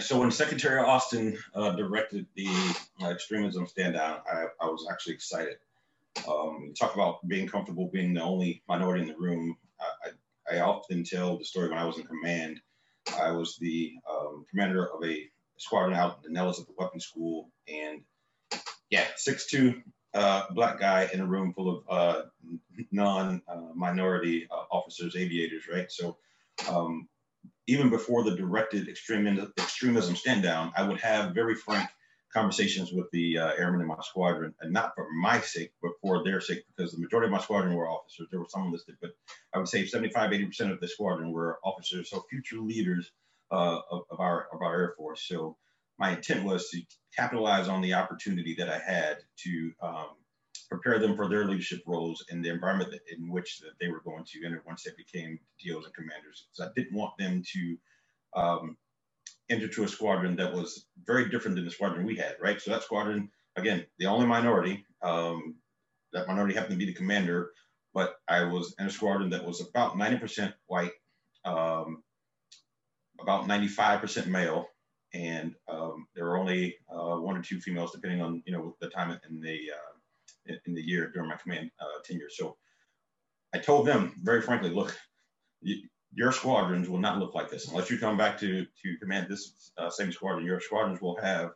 so 0.00 0.20
when 0.20 0.30
Secretary 0.30 0.80
Austin 0.80 1.38
uh, 1.54 1.70
directed 1.72 2.26
the 2.34 2.48
uh, 3.02 3.08
extremism 3.08 3.66
stand 3.66 3.94
down, 3.94 4.18
I, 4.30 4.46
I 4.60 4.66
was 4.66 4.86
actually 4.90 5.14
excited. 5.14 5.56
Um, 6.28 6.72
talk 6.78 6.94
about 6.94 7.26
being 7.28 7.46
comfortable 7.46 7.90
being 7.92 8.14
the 8.14 8.22
only 8.22 8.62
minority 8.68 9.02
in 9.02 9.08
the 9.08 9.18
room. 9.18 9.56
I, 9.80 10.10
I, 10.52 10.56
I 10.56 10.60
often 10.60 11.04
tell 11.04 11.38
the 11.38 11.44
story 11.44 11.68
when 11.68 11.78
I 11.78 11.84
was 11.84 11.98
in 11.98 12.04
command. 12.04 12.60
I 13.18 13.30
was 13.30 13.56
the 13.56 13.94
um, 14.10 14.44
commander 14.50 14.86
of 14.92 15.04
a 15.04 15.28
squadron 15.58 15.96
out 15.96 16.20
in 16.26 16.32
Nellis 16.32 16.60
at 16.60 16.66
the 16.66 16.74
weapons 16.78 17.04
school, 17.04 17.50
and 17.68 18.00
yeah, 18.90 19.04
six 19.16 19.46
two 19.46 19.82
uh, 20.16 20.46
black 20.50 20.80
guy 20.80 21.08
in 21.12 21.20
a 21.20 21.26
room 21.26 21.52
full 21.52 21.76
of 21.76 21.84
uh, 21.88 22.22
non-minority 22.90 24.48
uh, 24.50 24.64
officers, 24.70 25.14
aviators, 25.14 25.64
right? 25.72 25.90
So 25.92 26.16
um, 26.68 27.08
even 27.66 27.90
before 27.90 28.24
the 28.24 28.34
directed 28.34 28.88
extremism, 28.88 29.52
extremism 29.58 30.16
stand 30.16 30.42
down, 30.42 30.72
I 30.76 30.88
would 30.88 31.00
have 31.00 31.34
very 31.34 31.54
frank 31.54 31.88
conversations 32.32 32.92
with 32.92 33.10
the 33.12 33.38
uh, 33.38 33.52
airmen 33.58 33.80
in 33.80 33.86
my 33.86 33.96
squadron, 34.00 34.54
and 34.60 34.72
not 34.72 34.94
for 34.94 35.06
my 35.12 35.40
sake, 35.40 35.72
but 35.82 35.92
for 36.00 36.24
their 36.24 36.40
sake, 36.40 36.64
because 36.74 36.92
the 36.92 37.00
majority 37.00 37.26
of 37.26 37.32
my 37.32 37.40
squadron 37.40 37.74
were 37.74 37.88
officers. 37.88 38.28
There 38.30 38.40
were 38.40 38.46
some 38.48 38.72
listed, 38.72 38.96
but 39.00 39.12
I 39.54 39.58
would 39.58 39.68
say 39.68 39.86
75, 39.86 40.30
80% 40.30 40.72
of 40.72 40.80
the 40.80 40.88
squadron 40.88 41.30
were 41.30 41.58
officers, 41.64 42.10
so 42.10 42.24
future 42.28 42.58
leaders 42.58 43.10
uh, 43.50 43.80
of, 43.90 44.02
of, 44.10 44.20
our 44.20 44.48
of 44.52 44.60
our 44.62 44.74
Air 44.74 44.94
Force. 44.96 45.22
So 45.26 45.56
my 45.98 46.16
intent 46.16 46.44
was 46.44 46.68
to 46.70 46.82
capitalize 47.16 47.68
on 47.68 47.80
the 47.80 47.94
opportunity 47.94 48.54
that 48.58 48.68
I 48.68 48.78
had 48.78 49.18
to 49.44 49.72
um, 49.82 50.08
prepare 50.68 50.98
them 50.98 51.16
for 51.16 51.28
their 51.28 51.46
leadership 51.46 51.82
roles 51.86 52.24
in 52.28 52.42
the 52.42 52.50
environment 52.50 52.94
in 53.16 53.30
which 53.30 53.60
that 53.60 53.72
they 53.80 53.88
were 53.88 54.00
going 54.00 54.24
to 54.24 54.44
enter 54.44 54.62
once 54.66 54.82
they 54.82 54.90
became 54.96 55.38
DOs 55.64 55.84
and 55.84 55.94
commanders. 55.94 56.46
So 56.52 56.64
I 56.64 56.68
didn't 56.74 56.96
want 56.96 57.16
them 57.18 57.42
to 57.52 57.78
um, 58.34 58.76
entered 59.48 59.72
to 59.72 59.84
a 59.84 59.88
squadron 59.88 60.36
that 60.36 60.52
was 60.52 60.86
very 61.04 61.28
different 61.28 61.56
than 61.56 61.64
the 61.64 61.70
squadron 61.70 62.06
we 62.06 62.16
had, 62.16 62.36
right? 62.40 62.60
So 62.60 62.70
that 62.72 62.82
squadron, 62.82 63.30
again, 63.56 63.86
the 63.98 64.06
only 64.06 64.26
minority, 64.26 64.84
um, 65.02 65.56
that 66.12 66.26
minority 66.26 66.54
happened 66.54 66.72
to 66.72 66.78
be 66.78 66.86
the 66.86 66.94
commander, 66.94 67.50
but 67.94 68.16
I 68.28 68.44
was 68.44 68.74
in 68.78 68.86
a 68.86 68.90
squadron 68.90 69.30
that 69.30 69.44
was 69.44 69.60
about 69.60 69.96
90% 69.96 70.52
white, 70.66 70.92
um, 71.44 72.02
about 73.20 73.46
95% 73.46 74.26
male, 74.26 74.68
and 75.16 75.54
um, 75.68 76.06
there 76.14 76.24
were 76.24 76.36
only 76.36 76.76
uh, 76.90 77.16
one 77.16 77.36
or 77.36 77.42
two 77.42 77.58
females, 77.60 77.92
depending 77.92 78.20
on 78.20 78.42
you 78.46 78.52
know 78.52 78.76
the 78.80 78.88
time 78.90 79.18
in 79.28 79.40
the 79.40 79.70
uh, 79.72 80.54
in 80.66 80.74
the 80.74 80.82
year 80.82 81.10
during 81.12 81.28
my 81.28 81.36
command 81.36 81.70
uh, 81.80 82.02
tenure. 82.04 82.30
So 82.30 82.56
I 83.54 83.58
told 83.58 83.86
them 83.86 84.14
very 84.22 84.42
frankly, 84.42 84.70
look, 84.70 84.96
you, 85.62 85.88
your 86.12 86.32
squadrons 86.32 86.88
will 86.88 86.98
not 86.98 87.18
look 87.18 87.34
like 87.34 87.50
this 87.50 87.68
unless 87.68 87.90
you 87.90 87.98
come 87.98 88.16
back 88.16 88.38
to 88.40 88.64
to 88.64 88.96
command 89.00 89.28
this 89.28 89.72
uh, 89.78 89.90
same 89.90 90.12
squadron. 90.12 90.44
Your 90.44 90.60
squadrons 90.60 91.00
will 91.00 91.16
have 91.20 91.52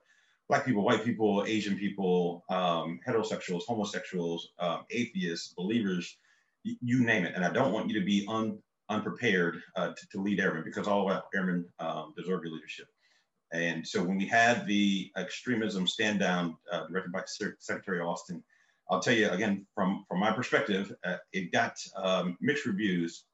black 0.49 0.64
people, 0.64 0.83
white 0.83 1.05
people, 1.05 1.45
Asian 1.47 1.76
people, 1.76 2.45
um, 2.49 2.99
heterosexuals, 3.07 3.62
homosexuals, 3.69 4.49
um, 4.59 4.85
atheists, 4.90 5.55
believers, 5.55 6.17
y- 6.64 6.76
you 6.81 7.05
name 7.05 7.25
it. 7.25 7.35
And 7.37 7.45
I 7.45 7.52
don't 7.52 7.73
want 7.73 7.88
you 7.88 8.00
to 8.00 8.05
be 8.05 8.26
un- 8.29 8.59
unprepared 8.88 9.62
uh, 9.76 9.88
to, 9.90 10.09
to, 10.11 10.21
lead 10.21 10.40
airmen 10.40 10.64
because 10.64 10.88
all 10.88 11.23
airmen 11.33 11.67
um, 11.79 12.14
deserve 12.17 12.43
your 12.43 12.52
leadership. 12.52 12.88
And 13.52 13.87
so 13.87 14.02
when 14.02 14.16
we 14.16 14.26
had 14.26 14.66
the 14.66 15.11
extremism 15.16 15.87
stand 15.87 16.21
down 16.21 16.57
uh, 16.71 16.87
directed 16.87 17.12
by 17.12 17.23
Secretary 17.59 18.00
Austin, 18.00 18.42
I'll 18.90 19.00
tell 19.00 19.14
you 19.14 19.28
again 19.30 19.66
from 19.75 20.04
from 20.09 20.19
my 20.21 20.33
perspective, 20.33 20.95
uh, 21.04 21.16
it 21.33 21.52
got 21.52 21.78
um, 21.97 22.37
mixed 22.40 22.66
reviews 22.66 23.25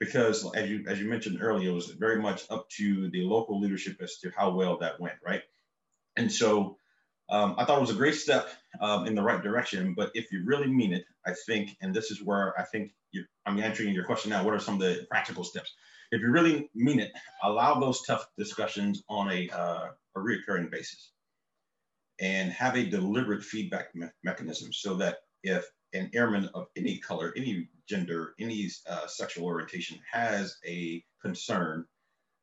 because 0.00 0.50
as 0.54 0.68
you 0.68 0.84
as 0.88 1.00
you 1.00 1.08
mentioned 1.08 1.38
earlier, 1.40 1.70
it 1.70 1.74
was 1.74 1.90
very 1.90 2.20
much 2.20 2.44
up 2.50 2.68
to 2.70 3.10
the 3.10 3.22
local 3.22 3.60
leadership 3.60 3.98
as 4.00 4.18
to 4.18 4.32
how 4.36 4.50
well 4.50 4.78
that 4.78 5.00
went, 5.00 5.16
right? 5.24 5.42
And 6.16 6.30
so 6.30 6.78
um, 7.30 7.54
I 7.58 7.64
thought 7.64 7.78
it 7.78 7.82
was 7.82 7.90
a 7.90 7.94
great 7.94 8.14
step 8.14 8.48
um, 8.80 9.06
in 9.06 9.14
the 9.14 9.22
right 9.22 9.42
direction. 9.42 9.94
But 9.94 10.10
if 10.14 10.30
you 10.30 10.42
really 10.44 10.68
mean 10.68 10.92
it, 10.92 11.04
I 11.26 11.32
think, 11.46 11.76
and 11.80 11.94
this 11.94 12.10
is 12.10 12.22
where 12.22 12.58
I 12.58 12.64
think 12.64 12.92
I'm 13.46 13.58
answering 13.60 13.94
your 13.94 14.04
question 14.04 14.30
now. 14.30 14.44
What 14.44 14.54
are 14.54 14.58
some 14.58 14.74
of 14.74 14.80
the 14.80 15.06
practical 15.10 15.44
steps? 15.44 15.72
If 16.14 16.20
you 16.20 16.30
really 16.30 16.70
mean 16.74 17.00
it, 17.00 17.12
allow 17.42 17.80
those 17.80 18.02
tough 18.02 18.26
discussions 18.38 19.02
on 19.08 19.32
a 19.32 19.48
uh, 19.50 19.88
a 20.16 20.20
reoccurring 20.20 20.70
basis, 20.70 21.10
and 22.20 22.52
have 22.52 22.76
a 22.76 22.88
deliberate 22.88 23.42
feedback 23.42 23.92
me- 23.96 24.06
mechanism 24.22 24.72
so 24.72 24.94
that 24.94 25.18
if 25.42 25.66
an 25.92 26.10
airman 26.14 26.48
of 26.54 26.68
any 26.76 26.98
color, 26.98 27.32
any 27.36 27.68
gender, 27.88 28.34
any 28.38 28.70
uh, 28.88 29.08
sexual 29.08 29.46
orientation 29.46 29.98
has 30.12 30.56
a 30.64 31.04
concern, 31.20 31.84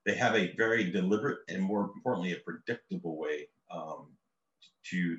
they 0.06 0.16
have 0.16 0.36
a 0.36 0.54
very 0.58 0.92
deliberate 0.92 1.40
and 1.48 1.64
more 1.64 1.92
importantly, 1.96 2.34
a 2.34 2.38
predictable 2.38 3.18
way 3.18 3.48
um, 3.74 4.08
to 4.90 5.18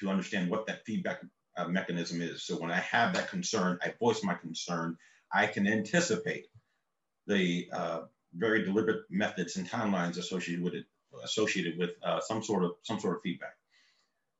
to 0.00 0.08
understand 0.08 0.50
what 0.50 0.66
that 0.66 0.86
feedback 0.86 1.20
uh, 1.58 1.68
mechanism 1.68 2.22
is. 2.22 2.44
So 2.44 2.56
when 2.56 2.70
I 2.70 2.80
have 2.80 3.14
that 3.14 3.28
concern, 3.28 3.78
I 3.82 3.92
voice 4.00 4.24
my 4.24 4.34
concern. 4.34 4.96
I 5.32 5.46
can 5.46 5.66
anticipate 5.66 6.46
the 7.26 7.68
uh, 7.72 8.00
very 8.34 8.64
deliberate 8.64 9.02
methods 9.10 9.56
and 9.56 9.68
timelines 9.68 10.18
associated 10.18 10.62
with 10.62 10.74
it, 10.74 10.84
associated 11.22 11.78
with 11.78 11.90
uh, 12.02 12.20
some 12.20 12.42
sort 12.42 12.64
of 12.64 12.72
some 12.82 13.00
sort 13.00 13.16
of 13.16 13.22
feedback. 13.22 13.56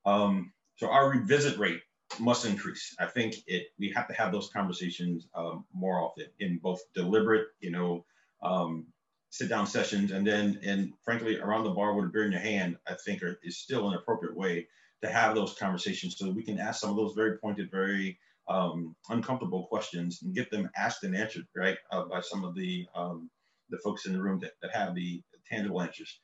Um, 0.05 0.51
so 0.75 0.89
our 0.89 1.09
revisit 1.09 1.57
rate 1.57 1.81
must 2.19 2.45
increase. 2.45 2.95
I 2.99 3.05
think 3.05 3.35
it 3.47 3.67
we 3.79 3.89
have 3.91 4.07
to 4.07 4.13
have 4.13 4.31
those 4.31 4.49
conversations 4.49 5.27
um, 5.33 5.65
more 5.73 5.99
often 5.99 6.27
in 6.39 6.57
both 6.57 6.81
deliberate, 6.93 7.47
you 7.59 7.71
know, 7.71 8.05
um, 8.43 8.87
sit 9.29 9.49
down 9.49 9.67
sessions, 9.67 10.11
and 10.11 10.25
then 10.25 10.59
and 10.63 10.93
frankly 11.03 11.39
around 11.39 11.63
the 11.63 11.71
bar 11.71 11.93
with 11.93 12.05
a 12.05 12.09
beer 12.09 12.25
in 12.25 12.31
your 12.31 12.41
hand. 12.41 12.77
I 12.87 12.95
think 13.05 13.23
are, 13.23 13.39
is 13.43 13.57
still 13.57 13.87
an 13.89 13.95
appropriate 13.95 14.35
way 14.35 14.67
to 15.01 15.09
have 15.09 15.35
those 15.35 15.55
conversations 15.55 16.17
so 16.17 16.25
that 16.25 16.35
we 16.35 16.43
can 16.43 16.59
ask 16.59 16.81
some 16.81 16.89
of 16.89 16.95
those 16.95 17.13
very 17.13 17.37
pointed, 17.37 17.71
very 17.71 18.17
um, 18.47 18.95
uncomfortable 19.09 19.67
questions 19.67 20.21
and 20.23 20.35
get 20.35 20.51
them 20.51 20.69
asked 20.75 21.03
and 21.03 21.15
answered 21.15 21.47
right 21.55 21.77
uh, 21.91 22.05
by 22.05 22.21
some 22.21 22.43
of 22.43 22.55
the 22.55 22.85
um, 22.95 23.29
the 23.69 23.77
folks 23.79 24.05
in 24.05 24.13
the 24.13 24.21
room 24.21 24.39
that, 24.39 24.51
that 24.61 24.75
have 24.75 24.93
the 24.95 25.21
tangible 25.49 25.81
answers. 25.81 26.19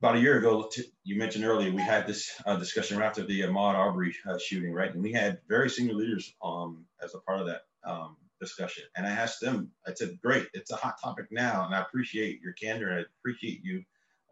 about 0.00 0.16
a 0.16 0.20
year 0.20 0.38
ago, 0.38 0.70
you 1.02 1.18
mentioned 1.18 1.44
earlier, 1.44 1.72
we 1.72 1.80
had 1.80 2.06
this 2.06 2.30
uh, 2.46 2.56
discussion 2.56 2.98
right 2.98 3.06
after 3.06 3.24
the 3.24 3.40
Ahmaud 3.40 3.74
Arbery 3.74 4.14
uh, 4.28 4.38
shooting, 4.38 4.72
right? 4.72 4.92
And 4.92 5.02
we 5.02 5.12
had 5.12 5.40
very 5.48 5.70
senior 5.70 5.94
leaders 5.94 6.34
um, 6.42 6.84
as 7.02 7.14
a 7.14 7.20
part 7.20 7.40
of 7.40 7.46
that 7.46 7.62
um, 7.84 8.16
discussion. 8.40 8.84
And 8.96 9.06
I 9.06 9.10
asked 9.10 9.40
them, 9.40 9.70
I 9.86 9.94
said, 9.94 10.18
great, 10.22 10.46
it's 10.52 10.70
a 10.70 10.76
hot 10.76 10.96
topic 11.02 11.26
now, 11.30 11.64
and 11.64 11.74
I 11.74 11.80
appreciate 11.80 12.40
your 12.42 12.52
candor 12.52 12.90
and 12.90 13.00
I 13.00 13.04
appreciate 13.18 13.60
you 13.64 13.82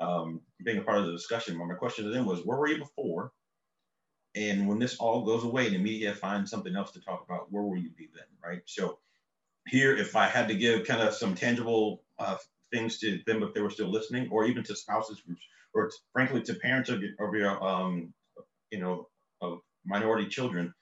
um, 0.01 0.41
being 0.65 0.79
a 0.79 0.83
part 0.83 0.99
of 0.99 1.07
the 1.07 1.13
discussion. 1.13 1.59
But 1.59 1.67
my 1.67 1.75
question 1.75 2.05
to 2.05 2.11
them 2.11 2.27
was, 2.27 2.41
where 2.45 2.59
were 2.59 2.69
you 2.69 2.79
before? 2.79 3.33
And 4.35 4.67
when 4.67 4.79
this 4.79 4.97
all 4.97 5.25
goes 5.25 5.45
away 5.45 5.67
and 5.67 5.75
the 5.75 5.79
media 5.79 6.15
finds 6.15 6.51
something 6.51 6.75
else 6.75 6.93
to 6.93 7.01
talk 7.01 7.25
about, 7.29 7.53
where 7.53 7.63
will 7.63 7.77
you 7.77 7.91
be 7.91 8.09
then, 8.15 8.25
right? 8.43 8.63
So 8.65 8.99
here, 9.69 9.95
if 9.97 10.17
I 10.17 10.27
had 10.27 10.49
to 10.49 10.55
give 10.55 10.87
kind 10.87 11.03
of 11.03 11.15
some 11.15 11.35
tangible 11.35 12.03
uh, 12.19 12.37
things 12.73 12.99
to 13.01 13.21
them 13.27 13.43
if 13.43 13.53
they 13.53 13.61
were 13.61 13.71
still 13.71 13.89
listening, 13.89 14.29
or 14.31 14.47
even 14.47 14.65
to 14.65 14.75
spouses 14.75 15.21
groups, 15.21 15.43
or 15.75 15.91
frankly 16.13 16.43
to 16.43 16.55
parents 16.55 16.89
of 16.89 17.03
your, 17.03 17.13
of 17.21 17.35
your 17.35 17.63
um, 17.63 18.15
you 18.71 18.81
know, 18.81 19.09
of 19.41 19.61
minority 19.85 20.29
children, 20.29 20.73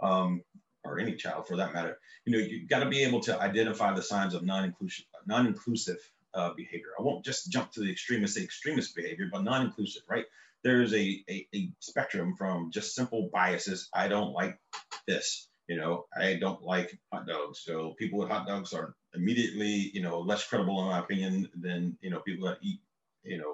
um, 0.00 0.42
or 0.84 0.98
any 0.98 1.14
child 1.14 1.46
for 1.46 1.56
that 1.56 1.72
matter, 1.72 1.98
you 2.24 2.32
know, 2.32 2.38
you've 2.38 2.68
got 2.68 2.80
to 2.80 2.88
be 2.88 3.02
able 3.04 3.20
to 3.20 3.40
identify 3.40 3.94
the 3.94 4.02
signs 4.02 4.34
of 4.34 4.44
non-inclusive, 4.44 5.04
non-inclusive 5.26 5.98
uh, 6.34 6.52
behavior. 6.54 6.88
I 6.98 7.02
won't 7.02 7.24
just 7.24 7.50
jump 7.50 7.72
to 7.72 7.80
the 7.80 7.90
extremist, 7.90 8.36
extremist 8.36 8.94
behavior, 8.94 9.28
but 9.32 9.42
non-inclusive, 9.42 10.02
right? 10.08 10.26
There's 10.66 10.92
a, 10.94 11.22
a, 11.30 11.46
a 11.54 11.70
spectrum 11.78 12.34
from 12.36 12.72
just 12.72 12.96
simple 12.96 13.30
biases. 13.32 13.88
I 13.94 14.08
don't 14.08 14.32
like 14.32 14.58
this, 15.06 15.48
you 15.68 15.76
know, 15.76 16.06
I 16.20 16.38
don't 16.44 16.60
like 16.60 16.98
hot 17.12 17.24
dogs. 17.28 17.60
So 17.64 17.94
people 18.00 18.18
with 18.18 18.30
hot 18.30 18.48
dogs 18.48 18.72
are 18.72 18.96
immediately, 19.14 19.92
you 19.94 20.02
know, 20.02 20.18
less 20.18 20.44
credible 20.48 20.82
in 20.82 20.88
my 20.88 20.98
opinion 20.98 21.48
than, 21.54 21.96
you 22.00 22.10
know, 22.10 22.18
people 22.18 22.48
that 22.48 22.58
eat, 22.62 22.80
you 23.22 23.38
know, 23.38 23.52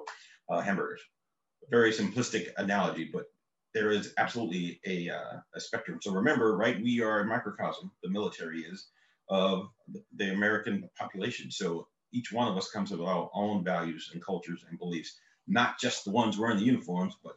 uh, 0.49 0.63
hamburgers. 0.63 1.03
Very 1.71 1.93
simplistic 1.93 2.49
analogy, 2.57 3.11
but 3.13 3.27
there 3.75 3.91
is 3.91 4.15
absolutely 4.17 4.81
a, 4.87 5.11
uh, 5.11 5.37
a 5.55 5.61
spectrum. 5.61 5.99
So 6.01 6.13
remember, 6.13 6.57
right, 6.57 6.83
we 6.83 7.03
are 7.03 7.21
a 7.21 7.27
microcosm, 7.27 7.93
the 8.03 8.09
military 8.09 8.61
is, 8.61 8.89
of 9.29 9.69
the 10.17 10.33
American 10.33 10.89
population. 10.99 11.51
So 11.51 11.89
each 12.13 12.33
one 12.33 12.49
of 12.49 12.57
us 12.57 12.71
comes 12.71 12.91
with 12.91 13.03
our 13.03 13.29
own 13.35 13.65
values 13.65 14.11
and 14.15 14.25
cultures 14.25 14.65
and 14.69 14.79
beliefs, 14.79 15.13
not 15.47 15.79
just 15.81 16.05
the 16.05 16.11
ones 16.11 16.39
wearing 16.39 16.59
the 16.59 16.65
uniforms, 16.65 17.15
but 17.23 17.35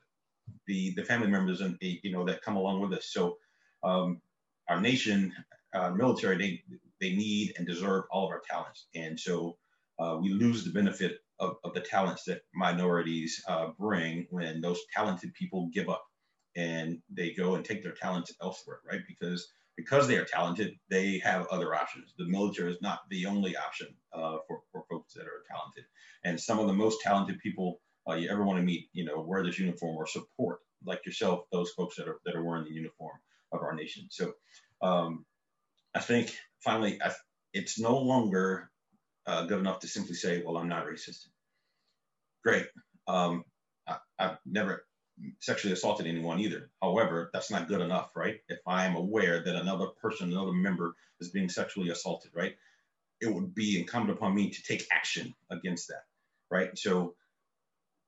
the, 0.67 0.93
the 0.95 1.03
family 1.03 1.27
members 1.27 1.61
and 1.61 1.77
the, 1.81 1.99
you 2.03 2.11
know 2.11 2.25
that 2.25 2.41
come 2.41 2.55
along 2.55 2.81
with 2.81 2.93
us. 2.93 3.07
So 3.07 3.37
um, 3.83 4.21
our 4.69 4.79
nation, 4.81 5.33
uh, 5.73 5.91
military, 5.91 6.37
they, 6.37 6.63
they 7.01 7.15
need 7.15 7.53
and 7.57 7.67
deserve 7.67 8.05
all 8.11 8.25
of 8.25 8.31
our 8.31 8.41
talents. 8.49 8.87
And 8.95 9.19
so 9.19 9.57
uh, 9.99 10.17
we 10.21 10.29
lose 10.29 10.63
the 10.63 10.71
benefit 10.71 11.19
of, 11.39 11.57
of 11.63 11.73
the 11.73 11.81
talents 11.81 12.23
that 12.25 12.41
minorities 12.53 13.43
uh, 13.47 13.67
bring 13.77 14.27
when 14.29 14.61
those 14.61 14.79
talented 14.95 15.33
people 15.33 15.69
give 15.73 15.89
up 15.89 16.05
and 16.55 16.99
they 17.09 17.31
go 17.31 17.55
and 17.55 17.65
take 17.65 17.83
their 17.83 17.91
talents 17.91 18.33
elsewhere, 18.41 18.79
right? 18.89 19.01
Because 19.07 19.51
because 19.77 20.07
they 20.07 20.15
are 20.15 20.23
talented, 20.23 20.73
they 20.89 21.19
have 21.19 21.47
other 21.47 21.75
options. 21.75 22.13
The 22.17 22.27
military 22.27 22.71
is 22.71 22.81
not 22.81 23.01
the 23.09 23.25
only 23.25 23.57
option 23.57 23.87
uh, 24.13 24.37
for, 24.47 24.61
for 24.71 24.85
folks 24.89 25.13
that 25.15 25.25
are 25.25 25.43
talented. 25.51 25.83
And 26.23 26.39
some 26.39 26.59
of 26.59 26.67
the 26.67 26.73
most 26.73 27.01
talented 27.01 27.39
people 27.39 27.81
uh, 28.09 28.15
you 28.15 28.29
ever 28.29 28.43
want 28.43 28.59
to 28.59 28.63
meet, 28.63 28.89
you 28.93 29.05
know, 29.05 29.19
wear 29.19 29.43
this 29.43 29.59
uniform 29.59 29.95
or 29.95 30.07
support, 30.07 30.59
like 30.85 31.05
yourself, 31.05 31.45
those 31.51 31.71
folks 31.71 31.95
that 31.95 32.07
are 32.07 32.19
that 32.25 32.35
are 32.35 32.43
wearing 32.43 32.65
the 32.65 32.71
uniform 32.71 33.17
of 33.51 33.61
our 33.61 33.73
nation. 33.73 34.07
So 34.09 34.33
um, 34.81 35.25
I 35.95 35.99
think 35.99 36.35
finally, 36.63 36.99
I, 37.01 37.11
it's 37.53 37.79
no 37.79 37.97
longer 37.97 38.69
uh, 39.25 39.45
good 39.45 39.59
enough 39.59 39.79
to 39.79 39.87
simply 39.87 40.15
say, 40.15 40.43
well, 40.45 40.57
I'm 40.57 40.67
not 40.67 40.85
racist. 40.85 41.27
Great. 42.43 42.67
Um, 43.07 43.43
I, 43.87 43.97
I've 44.19 44.37
never 44.45 44.85
sexually 45.39 45.73
assaulted 45.73 46.05
anyone 46.05 46.39
either. 46.39 46.69
However, 46.81 47.29
that's 47.33 47.49
not 47.49 47.67
good 47.67 47.81
enough, 47.81 48.11
right? 48.15 48.37
If 48.49 48.59
I'm 48.67 48.95
aware 48.95 49.43
that 49.43 49.55
another 49.55 49.87
person, 50.01 50.31
another 50.31 50.51
member 50.51 50.95
is 51.19 51.29
being 51.29 51.49
sexually 51.49 51.89
assaulted, 51.89 52.31
right? 52.35 52.55
It 53.21 53.33
would 53.33 53.55
be 53.55 53.79
incumbent 53.79 54.17
upon 54.17 54.35
me 54.35 54.49
to 54.49 54.63
take 54.63 54.85
action 54.91 55.33
against 55.49 55.87
that, 55.87 56.03
right? 56.51 56.77
So 56.77 57.15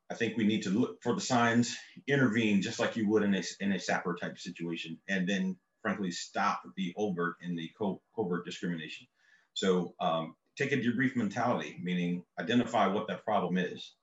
I 0.09 0.15
think 0.15 0.37
we 0.37 0.45
need 0.45 0.63
to 0.63 0.69
look 0.69 1.03
for 1.03 1.13
the 1.13 1.21
signs, 1.21 1.75
intervene 2.07 2.61
just 2.61 2.79
like 2.79 2.95
you 2.95 3.09
would 3.09 3.23
in 3.23 3.35
a, 3.35 3.43
in 3.59 3.71
a 3.73 3.75
SAPR 3.75 4.17
type 4.19 4.39
situation, 4.39 4.99
and 5.07 5.27
then 5.27 5.57
frankly 5.81 6.11
stop 6.11 6.63
the 6.75 6.93
overt 6.97 7.35
and 7.41 7.57
the 7.57 7.69
co- 7.77 8.01
covert 8.15 8.45
discrimination. 8.45 9.07
So 9.53 9.95
um, 9.99 10.35
take 10.57 10.71
a 10.71 10.77
debrief 10.77 11.15
mentality, 11.15 11.77
meaning 11.81 12.23
identify 12.39 12.87
what 12.87 13.07
that 13.07 13.25
problem 13.25 13.57
is, 13.57 13.93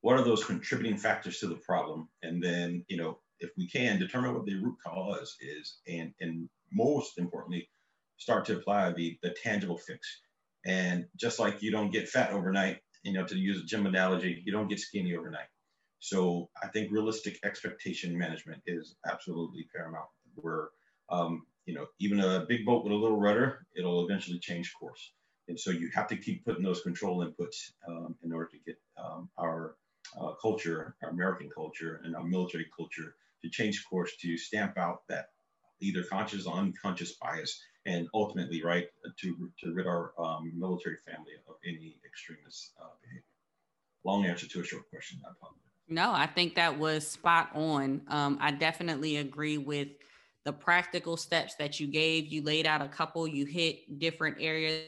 what 0.00 0.18
are 0.18 0.24
those 0.24 0.44
contributing 0.44 0.98
factors 0.98 1.40
to 1.40 1.46
the 1.46 1.56
problem? 1.56 2.08
And 2.22 2.42
then 2.42 2.84
you 2.88 2.96
know 2.96 3.18
if 3.40 3.50
we 3.56 3.68
can 3.68 3.98
determine 3.98 4.34
what 4.34 4.46
the 4.46 4.54
root 4.54 4.76
cause 4.86 5.36
is 5.40 5.78
and 5.88 6.12
and 6.20 6.48
most 6.72 7.18
importantly 7.18 7.68
start 8.16 8.46
to 8.46 8.56
apply 8.56 8.92
the 8.92 9.18
the 9.22 9.34
tangible 9.42 9.78
fix. 9.78 10.20
And 10.66 11.06
just 11.16 11.38
like 11.38 11.62
you 11.62 11.70
don't 11.70 11.92
get 11.92 12.08
fat 12.08 12.30
overnight 12.32 12.78
you 13.04 13.12
know 13.12 13.24
to 13.26 13.36
use 13.36 13.62
a 13.62 13.66
gym 13.66 13.86
analogy 13.86 14.42
you 14.44 14.52
don't 14.52 14.68
get 14.68 14.80
skinny 14.80 15.14
overnight. 15.16 15.50
So 16.00 16.50
i 16.62 16.68
think 16.68 16.92
realistic 16.92 17.38
expectation 17.44 18.16
management 18.18 18.62
is 18.66 18.96
absolutely 19.10 19.68
paramount. 19.74 20.08
Where 20.34 20.68
um, 21.10 21.46
you 21.66 21.74
know 21.74 21.86
even 22.00 22.20
a 22.20 22.44
big 22.48 22.64
boat 22.66 22.84
with 22.84 22.92
a 22.92 22.96
little 22.96 23.20
rudder 23.20 23.66
it'll 23.76 24.04
eventually 24.04 24.38
change 24.38 24.72
course. 24.78 25.12
And 25.48 25.60
so 25.60 25.70
you 25.70 25.90
have 25.94 26.08
to 26.08 26.16
keep 26.16 26.44
putting 26.44 26.64
those 26.64 26.80
control 26.80 27.24
inputs 27.24 27.72
um, 27.86 28.16
in 28.24 28.32
order 28.32 28.48
to 28.48 28.58
get 28.66 28.78
um, 28.96 29.28
our 29.38 29.76
uh, 30.18 30.32
culture, 30.40 30.96
our 31.02 31.10
American 31.10 31.50
culture, 31.54 32.00
and 32.04 32.16
our 32.16 32.24
military 32.24 32.66
culture 32.74 33.14
to 33.42 33.50
change 33.50 33.84
course 33.88 34.16
to 34.22 34.38
stamp 34.38 34.78
out 34.78 35.02
that 35.10 35.26
either 35.80 36.02
conscious 36.04 36.46
or 36.46 36.56
unconscious 36.56 37.12
bias, 37.12 37.60
and 37.86 38.08
ultimately, 38.14 38.62
right, 38.62 38.86
to, 39.20 39.50
to 39.60 39.72
rid 39.72 39.86
our 39.86 40.12
um, 40.18 40.52
military 40.56 40.96
family 41.06 41.32
of 41.48 41.56
any 41.66 41.96
extremist 42.04 42.72
uh, 42.80 42.86
behavior. 43.02 43.24
Long 44.04 44.26
answer 44.26 44.48
to 44.48 44.60
a 44.60 44.64
short 44.64 44.88
question. 44.90 45.20
I 45.26 45.32
apologize. 45.32 45.60
No, 45.88 46.12
I 46.12 46.26
think 46.26 46.54
that 46.54 46.78
was 46.78 47.06
spot 47.06 47.50
on. 47.54 48.00
Um, 48.08 48.38
I 48.40 48.52
definitely 48.52 49.18
agree 49.18 49.58
with 49.58 49.88
the 50.44 50.52
practical 50.52 51.16
steps 51.16 51.54
that 51.56 51.78
you 51.78 51.86
gave. 51.86 52.26
You 52.26 52.42
laid 52.42 52.66
out 52.66 52.80
a 52.80 52.88
couple, 52.88 53.26
you 53.26 53.44
hit 53.44 53.98
different 53.98 54.36
areas, 54.40 54.86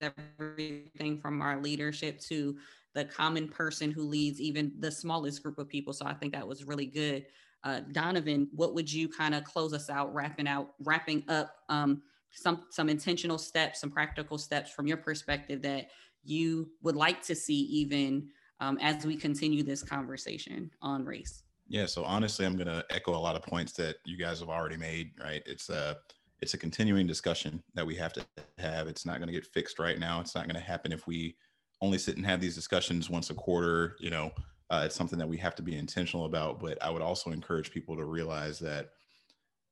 everything 0.00 1.18
from 1.20 1.42
our 1.42 1.60
leadership 1.60 2.20
to 2.20 2.56
the 2.94 3.04
common 3.04 3.48
person 3.48 3.90
who 3.90 4.02
leads 4.02 4.40
even 4.40 4.72
the 4.78 4.90
smallest 4.90 5.42
group 5.42 5.58
of 5.58 5.68
people. 5.68 5.92
So 5.92 6.04
I 6.06 6.14
think 6.14 6.32
that 6.34 6.46
was 6.46 6.64
really 6.64 6.86
good. 6.86 7.26
Uh, 7.64 7.80
Donovan, 7.92 8.48
what 8.52 8.74
would 8.74 8.92
you 8.92 9.08
kind 9.08 9.34
of 9.34 9.44
close 9.44 9.72
us 9.72 9.88
out, 9.88 10.12
wrapping 10.12 10.48
out, 10.48 10.74
wrapping 10.80 11.24
up 11.28 11.56
um, 11.68 12.02
some 12.32 12.64
some 12.70 12.88
intentional 12.88 13.38
steps, 13.38 13.80
some 13.80 13.90
practical 13.90 14.38
steps 14.38 14.70
from 14.70 14.86
your 14.86 14.96
perspective 14.96 15.62
that 15.62 15.88
you 16.24 16.70
would 16.82 16.96
like 16.96 17.22
to 17.22 17.34
see 17.34 17.60
even 17.60 18.28
um, 18.60 18.78
as 18.80 19.04
we 19.04 19.16
continue 19.16 19.62
this 19.62 19.82
conversation 19.82 20.70
on 20.80 21.04
race? 21.04 21.42
Yeah, 21.68 21.86
so 21.86 22.04
honestly, 22.04 22.44
I'm 22.44 22.56
going 22.56 22.66
to 22.66 22.84
echo 22.90 23.14
a 23.14 23.18
lot 23.18 23.36
of 23.36 23.42
points 23.42 23.72
that 23.74 23.96
you 24.04 24.16
guys 24.18 24.40
have 24.40 24.48
already 24.48 24.76
made. 24.76 25.12
Right, 25.22 25.42
it's 25.46 25.68
a 25.68 25.98
it's 26.40 26.54
a 26.54 26.58
continuing 26.58 27.06
discussion 27.06 27.62
that 27.74 27.86
we 27.86 27.94
have 27.96 28.12
to 28.14 28.26
have. 28.58 28.88
It's 28.88 29.06
not 29.06 29.18
going 29.18 29.28
to 29.28 29.32
get 29.32 29.46
fixed 29.46 29.78
right 29.78 29.98
now. 29.98 30.20
It's 30.20 30.34
not 30.34 30.46
going 30.46 30.56
to 30.56 30.60
happen 30.60 30.92
if 30.92 31.06
we 31.06 31.36
only 31.80 31.98
sit 31.98 32.16
and 32.16 32.26
have 32.26 32.40
these 32.40 32.54
discussions 32.54 33.08
once 33.08 33.30
a 33.30 33.34
quarter. 33.34 33.96
You 34.00 34.10
know, 34.10 34.32
uh, 34.72 34.84
it's 34.86 34.96
something 34.96 35.18
that 35.18 35.28
we 35.28 35.36
have 35.36 35.54
to 35.54 35.62
be 35.62 35.76
intentional 35.76 36.24
about. 36.24 36.58
But 36.58 36.82
I 36.82 36.88
would 36.88 37.02
also 37.02 37.30
encourage 37.30 37.70
people 37.70 37.94
to 37.94 38.04
realize 38.04 38.58
that 38.60 38.88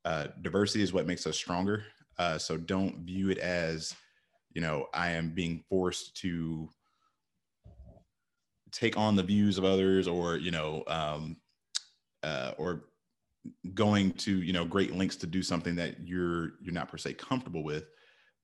uh, 0.04 0.26
diversity 0.42 0.82
is 0.82 0.92
what 0.92 1.06
makes 1.06 1.26
us 1.26 1.36
stronger. 1.36 1.84
Uh, 2.18 2.36
so 2.36 2.58
don't 2.58 2.98
view 2.98 3.30
it 3.30 3.38
as, 3.38 3.94
you 4.52 4.60
know, 4.60 4.88
I 4.92 5.12
am 5.12 5.30
being 5.30 5.64
forced 5.70 6.18
to 6.18 6.68
take 8.72 8.98
on 8.98 9.16
the 9.16 9.22
views 9.22 9.56
of 9.56 9.64
others, 9.64 10.06
or 10.06 10.36
you 10.36 10.50
know, 10.50 10.84
um, 10.86 11.38
uh, 12.22 12.52
or 12.58 12.84
going 13.72 14.12
to 14.12 14.42
you 14.42 14.52
know 14.52 14.66
great 14.66 14.94
lengths 14.94 15.16
to 15.16 15.26
do 15.26 15.42
something 15.42 15.76
that 15.76 16.06
you're 16.06 16.52
you're 16.60 16.74
not 16.74 16.90
per 16.90 16.98
se 16.98 17.14
comfortable 17.14 17.64
with. 17.64 17.88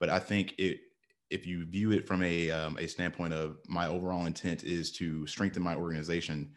But 0.00 0.08
I 0.08 0.18
think 0.18 0.54
it 0.56 0.80
if 1.30 1.46
you 1.46 1.66
view 1.66 1.92
it 1.92 2.06
from 2.06 2.22
a 2.22 2.50
um, 2.50 2.76
a 2.78 2.86
standpoint 2.86 3.32
of 3.32 3.58
my 3.68 3.88
overall 3.88 4.26
intent 4.26 4.64
is 4.64 4.92
to 4.92 5.26
strengthen 5.26 5.62
my 5.62 5.74
organization, 5.74 6.50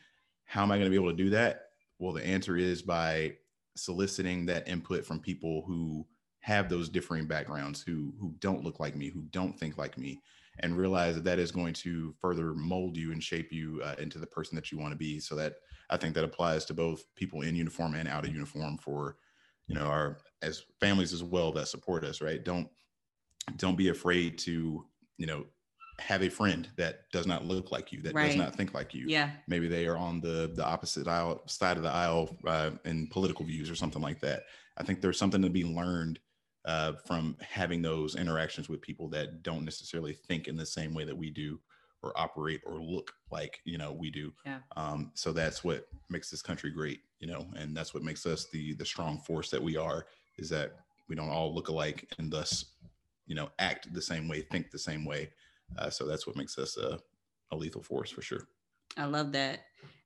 how 0.46 0.64
am 0.64 0.72
I 0.72 0.76
going 0.76 0.86
to 0.86 0.90
be 0.90 0.96
able 0.96 1.12
to 1.12 1.24
do 1.24 1.30
that? 1.32 1.70
Well, 1.98 2.14
the 2.14 2.26
answer 2.26 2.58
is 2.58 2.82
by 2.82 3.34
soliciting 3.76 4.46
that 4.46 4.68
input 4.68 5.06
from 5.06 5.20
people 5.20 5.64
who 5.66 6.06
have 6.42 6.70
those 6.70 6.90
differing 6.90 7.26
backgrounds, 7.26 7.82
who 7.82 8.14
who 8.20 8.34
don't 8.40 8.64
look 8.64 8.80
like 8.80 8.96
me, 8.96 9.10
who 9.10 9.22
don't 9.32 9.58
think 9.60 9.78
like 9.78 9.98
me, 9.98 10.22
and 10.60 10.78
realize 10.78 11.16
that 11.16 11.24
that 11.24 11.40
is 11.40 11.52
going 11.52 11.74
to 11.74 12.14
further 12.20 12.54
mold 12.54 12.96
you 12.96 13.12
and 13.12 13.24
shape 13.24 13.52
you 13.52 13.82
uh, 13.84 13.96
into 14.00 14.20
the 14.20 14.28
person 14.28 14.56
that 14.56 14.72
you 14.72 14.78
want 14.78 14.92
to 14.92 14.98
be. 14.98 15.20
So 15.20 15.36
that 15.36 15.56
I 15.90 15.98
think 15.98 16.14
that 16.16 16.24
applies 16.24 16.66
to 16.66 16.74
both 16.74 17.04
people 17.16 17.42
in 17.42 17.56
uniform 17.56 17.96
and 17.96 18.08
out 18.08 18.26
of 18.26 18.34
uniform 18.34 18.78
for 18.78 19.18
you 19.68 19.76
know 19.76 19.86
our 19.86 20.20
as 20.42 20.64
families 20.80 21.12
as 21.12 21.24
well 21.24 21.52
that 21.54 21.68
support 21.68 22.04
us. 22.04 22.22
Right? 22.22 22.44
Don't 22.44 22.70
don't 23.58 23.78
be 23.78 23.90
afraid 23.90 24.38
to 24.40 24.86
you 25.18 25.26
know 25.26 25.46
have 26.00 26.24
a 26.24 26.30
friend 26.30 26.70
that 26.78 27.12
does 27.12 27.28
not 27.28 27.46
look 27.46 27.72
like 27.72 27.92
you, 27.92 28.02
that 28.02 28.14
right. 28.14 28.28
does 28.28 28.36
not 28.36 28.56
think 28.56 28.74
like 28.74 28.94
you. 28.94 29.06
Yeah. 29.08 29.32
Maybe 29.48 29.68
they 29.68 29.86
are 29.88 29.98
on 29.98 30.22
the 30.22 30.52
the 30.54 30.66
opposite 30.66 31.08
aisle 31.08 31.42
side 31.46 31.78
of 31.78 31.84
the 31.84 31.92
aisle 31.92 32.36
uh, 32.48 32.72
in 32.86 33.08
political 33.08 33.46
views 33.46 33.70
or 33.70 33.76
something 33.76 34.02
like 34.02 34.20
that. 34.22 34.44
I 34.78 34.84
think 34.84 35.02
there's 35.02 35.18
something 35.18 35.42
to 35.42 35.50
be 35.50 35.66
learned 35.66 36.20
uh, 36.66 36.94
from 37.06 37.38
having 37.42 37.82
those 37.82 38.16
interactions 38.16 38.70
with 38.70 38.82
people 38.82 39.10
that 39.10 39.44
don't 39.44 39.66
necessarily 39.66 40.14
think 40.14 40.48
in 40.48 40.56
the 40.56 40.66
same 40.66 40.94
way 40.94 41.04
that 41.04 41.18
we 41.18 41.30
do 41.30 41.60
or 42.02 42.18
operate 42.18 42.62
or 42.66 42.82
look 42.82 43.12
like 43.32 43.60
you 43.66 43.78
know 43.78 43.92
we 43.92 44.10
do 44.10 44.32
yeah. 44.46 44.60
um, 44.78 45.12
so 45.16 45.34
that's 45.34 45.64
what 45.64 45.88
makes 46.10 46.30
this 46.30 46.42
country 46.42 46.70
great 46.70 47.02
you 47.20 47.28
know 47.28 47.46
and 47.58 47.76
that's 47.76 47.94
what 47.94 48.04
makes 48.04 48.26
us 48.26 48.48
the 48.52 48.74
the 48.76 48.86
strong 48.86 49.20
force 49.20 49.50
that 49.50 49.62
we 49.62 49.76
are 49.76 50.06
is 50.38 50.50
that 50.50 50.78
we 51.10 51.16
don't 51.16 51.30
all 51.30 51.54
look 51.54 51.68
alike 51.68 52.08
and 52.18 52.32
thus 52.32 52.66
you 53.30 53.36
know 53.36 53.50
act 53.60 53.94
the 53.94 54.02
same 54.02 54.28
way 54.28 54.42
think 54.42 54.70
the 54.70 54.78
same 54.78 55.06
way 55.06 55.30
uh, 55.78 55.90
so 55.90 56.06
that's 56.06 56.28
what 56.28 56.36
makes 56.36 56.58
us 56.58 56.76
a, 56.76 57.00
a 57.52 57.56
lethal 57.56 57.82
force 57.82 58.12
for 58.12 58.22
sure 58.22 58.42
i 58.98 59.06
love 59.06 59.32
that 59.32 59.62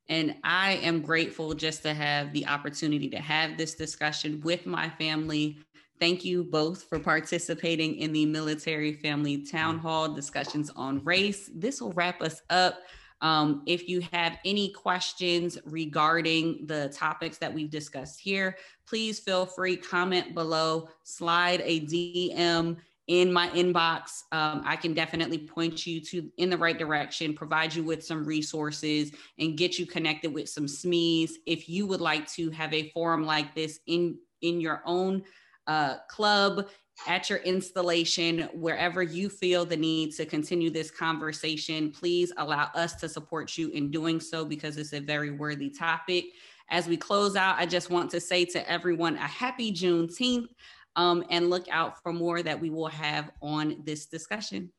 and 0.10 0.36
I 0.44 0.74
am 0.84 1.02
grateful 1.02 1.54
just 1.54 1.82
to 1.84 1.94
have 1.94 2.34
the 2.34 2.46
opportunity 2.48 3.10
to 3.10 3.20
have 3.20 3.58
this 3.58 3.76
discussion 3.76 4.42
with 4.42 4.66
my 4.66 4.90
family. 4.90 5.60
Thank 6.00 6.26
you 6.26 6.44
both 6.44 6.84
for 6.84 7.00
participating 7.00 7.96
in 7.96 8.12
the 8.12 8.26
military 8.26 8.94
family 8.94 9.46
town 9.46 9.80
hall 9.80 10.14
discussions 10.14 10.70
on 10.76 11.04
race. 11.06 11.50
This 11.54 11.82
will 11.82 11.94
wrap 11.94 12.22
us 12.22 12.42
up. 12.50 12.80
Um, 13.22 13.64
if 13.66 13.88
you 13.88 14.02
have 14.12 14.38
any 14.44 14.74
questions 14.74 15.58
regarding 15.66 16.66
the 16.66 16.90
topics 16.90 17.38
that 17.38 17.54
we've 17.54 17.70
discussed 17.70 18.20
here, 18.20 18.58
please 18.86 19.20
feel 19.20 19.46
free 19.46 19.78
comment 19.78 20.34
below, 20.34 20.90
slide 21.04 21.62
a 21.64 21.82
DM 21.82 22.76
in 23.08 23.34
my 23.34 23.50
inbox. 23.50 24.24
Um, 24.32 24.62
I 24.66 24.76
can 24.76 24.94
definitely 24.94 25.40
point 25.40 25.86
you 25.86 26.00
to 26.02 26.30
in 26.38 26.50
the 26.50 26.58
right 26.58 26.78
direction, 26.78 27.34
provide 27.34 27.76
you 27.76 27.84
with 27.84 28.04
some 28.04 28.24
resources, 28.24 29.12
and 29.40 29.58
get 29.58 29.78
you 29.78 29.86
connected 29.86 30.34
with 30.34 30.50
some 30.50 30.66
SMEs. 30.66 31.32
If 31.46 31.68
you 31.68 31.86
would 31.88 32.02
like 32.02 32.28
to 32.34 32.50
have 32.52 32.74
a 32.74 32.90
forum 32.92 33.26
like 33.26 33.56
this 33.56 33.80
in 33.88 34.18
in 34.42 34.60
your 34.62 34.82
own 34.86 35.24
uh, 35.68 35.98
club, 36.10 36.68
at 37.08 37.30
your 37.30 37.40
installation, 37.40 38.50
wherever 38.54 39.02
you 39.02 39.30
feel 39.30 39.66
the 39.66 39.76
need 39.76 40.14
to 40.16 40.26
continue 40.26 40.70
this 40.70 40.92
conversation, 40.92 41.92
please 41.92 42.32
allow 42.38 42.70
us 42.76 42.96
to 42.96 43.10
support 43.10 43.58
you 43.58 43.70
in 43.70 43.90
doing 43.90 44.20
so 44.20 44.46
because 44.46 44.78
it's 44.78 44.94
a 44.94 45.00
very 45.00 45.32
worthy 45.32 45.70
topic. 45.70 46.26
As 46.70 46.88
we 46.88 46.96
close 46.96 47.36
out, 47.36 47.58
I 47.58 47.66
just 47.66 47.90
want 47.90 48.10
to 48.12 48.22
say 48.22 48.46
to 48.46 48.70
everyone 48.70 49.16
a 49.16 49.28
happy 49.28 49.72
Juneteenth 49.72 50.48
um, 50.96 51.24
and 51.30 51.50
look 51.50 51.66
out 51.70 52.02
for 52.02 52.14
more 52.14 52.42
that 52.42 52.60
we 52.60 52.70
will 52.70 52.88
have 52.88 53.32
on 53.42 53.82
this 53.86 54.06
discussion. 54.06 54.72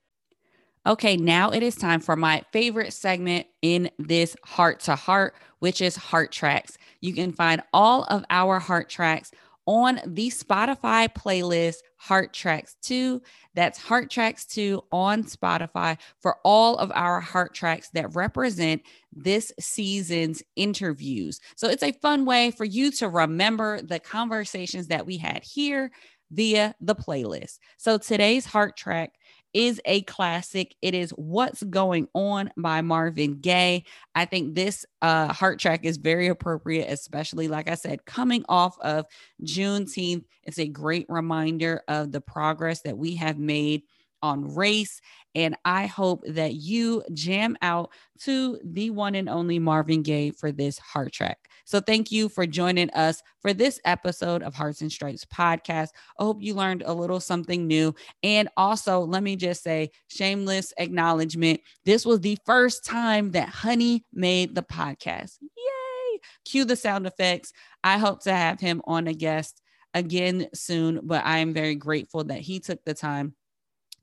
Okay, 0.87 1.16
now 1.16 1.50
it 1.50 1.62
is 1.62 1.77
time 1.77 2.00
for 2.00 2.14
my 2.14 2.42
favorite 2.53 2.92
segment 2.92 3.46
in 3.62 3.90
this 3.98 4.37
heart 4.44 4.81
to 4.81 4.94
heart, 4.94 5.35
which 5.61 5.81
is 5.81 5.96
Heart 5.96 6.31
Tracks. 6.31 6.77
You 7.00 7.14
can 7.14 7.33
find 7.33 7.62
all 7.72 8.05
of 8.05 8.22
our 8.29 8.59
Heart 8.59 8.90
Tracks 8.90 9.31
on 9.66 10.00
the 10.07 10.31
Spotify 10.31 11.09
playlist 11.12 11.77
Heart 11.96 12.35
Tracks 12.35 12.77
2. 12.83 13.20
That's 13.55 13.79
Heart 13.79 14.11
Tracks 14.11 14.44
2 14.46 14.83
on 14.92 15.24
Spotify 15.24 15.98
for 16.20 16.37
all 16.44 16.77
of 16.77 16.92
our 16.94 17.20
Heart 17.20 17.55
Tracks 17.55 17.88
that 17.94 18.14
represent 18.14 18.83
this 19.12 19.53
season's 19.59 20.42
interviews. 20.57 21.40
So 21.57 21.68
it's 21.68 21.83
a 21.83 21.92
fun 21.92 22.24
way 22.24 22.50
for 22.50 22.64
you 22.64 22.90
to 22.92 23.09
remember 23.09 23.81
the 23.81 24.00
conversations 24.00 24.88
that 24.88 25.07
we 25.07 25.16
had 25.16 25.42
here 25.44 25.90
via 26.31 26.74
the 26.81 26.94
playlist. 26.94 27.59
So 27.77 27.96
today's 27.96 28.44
Heart 28.44 28.77
Track 28.77 29.12
is 29.54 29.80
a 29.84 30.02
classic. 30.02 30.74
It 30.82 30.94
is 30.94 31.10
What's 31.12 31.62
Going 31.62 32.08
On 32.12 32.50
by 32.56 32.82
Marvin 32.82 33.40
Gaye. 33.40 33.84
I 34.14 34.24
think 34.24 34.54
this 34.54 34.84
uh, 35.00 35.32
heart 35.32 35.60
track 35.60 35.84
is 35.84 35.96
very 35.96 36.26
appropriate, 36.26 36.90
especially, 36.90 37.48
like 37.48 37.70
I 37.70 37.74
said, 37.74 38.04
coming 38.04 38.44
off 38.48 38.78
of 38.80 39.06
Juneteenth. 39.42 40.24
It's 40.42 40.58
a 40.58 40.66
great 40.66 41.06
reminder 41.08 41.82
of 41.88 42.12
the 42.12 42.20
progress 42.20 42.82
that 42.82 42.98
we 42.98 43.14
have 43.14 43.38
made 43.38 43.84
on 44.22 44.54
race. 44.54 45.00
And 45.34 45.56
I 45.64 45.86
hope 45.86 46.24
that 46.26 46.54
you 46.54 47.04
jam 47.12 47.56
out 47.62 47.90
to 48.20 48.58
the 48.64 48.90
one 48.90 49.14
and 49.14 49.28
only 49.28 49.58
Marvin 49.58 50.02
Gaye 50.02 50.30
for 50.30 50.50
this 50.50 50.78
heart 50.78 51.12
track. 51.12 51.48
So 51.64 51.81
thank 51.81 52.12
you 52.12 52.29
for 52.29 52.46
joining 52.46 52.90
us 52.90 53.22
for 53.40 53.53
this 53.53 53.81
episode 53.85 54.42
of 54.42 54.55
Hearts 54.55 54.83
and 54.83 54.92
Stripes 54.92 55.24
podcast. 55.24 55.88
I 56.18 56.24
hope 56.24 56.42
you 56.42 56.55
learned 56.55 56.83
a 56.85 56.92
little 56.92 57.20
something 57.20 57.66
new. 57.66 57.94
And 58.22 58.48
also, 58.57 59.00
let 59.00 59.22
me 59.22 59.37
just 59.37 59.62
say, 59.62 59.90
shameless 60.09 60.72
acknowledgement. 60.77 61.61
This 61.85 62.05
was 62.05 62.20
the 62.20 62.38
first 62.44 62.85
time 62.85 63.33
that 63.33 63.48
Honey 63.48 64.05
made 64.12 64.55
the 64.55 64.62
podcast. 64.62 65.38
Yay! 65.40 66.20
Cue 66.44 66.64
the 66.64 66.77
sound 66.77 67.07
effects. 67.07 67.53
I 67.83 67.98
hope 67.98 68.22
to 68.24 68.35
have 68.35 68.61
him 68.61 68.83
on 68.85 69.07
a 69.07 69.14
guest 69.14 69.62
again 69.94 70.48
soon, 70.53 71.00
but 71.03 71.24
I 71.24 71.38
am 71.38 71.55
very 71.55 71.77
grateful 71.77 72.24
that 72.24 72.40
he 72.40 72.61
took 72.61 72.85
the 72.85 72.94
time 72.94 73.35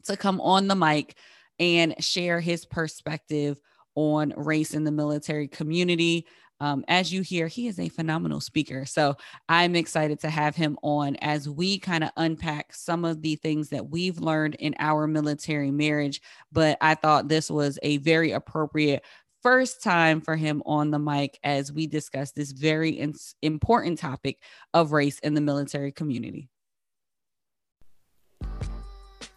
to 0.05 0.17
come 0.17 0.41
on 0.41 0.67
the 0.67 0.75
mic 0.75 1.15
and 1.59 1.93
share 2.03 2.39
his 2.39 2.65
perspective 2.65 3.59
on 3.93 4.33
race 4.35 4.73
in 4.73 4.83
the 4.83 4.91
military 4.91 5.47
community. 5.47 6.25
Um, 6.61 6.85
as 6.87 7.11
you 7.11 7.23
hear, 7.23 7.47
he 7.47 7.67
is 7.67 7.79
a 7.79 7.89
phenomenal 7.89 8.39
speaker. 8.39 8.85
So 8.85 9.17
I'm 9.49 9.75
excited 9.75 10.19
to 10.19 10.29
have 10.29 10.55
him 10.55 10.77
on 10.83 11.15
as 11.15 11.49
we 11.49 11.79
kind 11.79 12.03
of 12.03 12.11
unpack 12.17 12.75
some 12.75 13.03
of 13.03 13.23
the 13.23 13.35
things 13.35 13.69
that 13.69 13.89
we've 13.89 14.19
learned 14.19 14.55
in 14.55 14.75
our 14.77 15.07
military 15.07 15.71
marriage. 15.71 16.21
But 16.51 16.77
I 16.79 16.93
thought 16.93 17.27
this 17.27 17.49
was 17.49 17.79
a 17.81 17.97
very 17.97 18.31
appropriate 18.31 19.03
first 19.41 19.81
time 19.81 20.21
for 20.21 20.35
him 20.35 20.61
on 20.67 20.91
the 20.91 20.99
mic 20.99 21.39
as 21.43 21.73
we 21.73 21.87
discuss 21.87 22.31
this 22.31 22.51
very 22.51 22.91
in- 22.91 23.15
important 23.41 23.97
topic 23.97 24.37
of 24.75 24.91
race 24.91 25.17
in 25.17 25.33
the 25.33 25.41
military 25.41 25.91
community. 25.91 26.47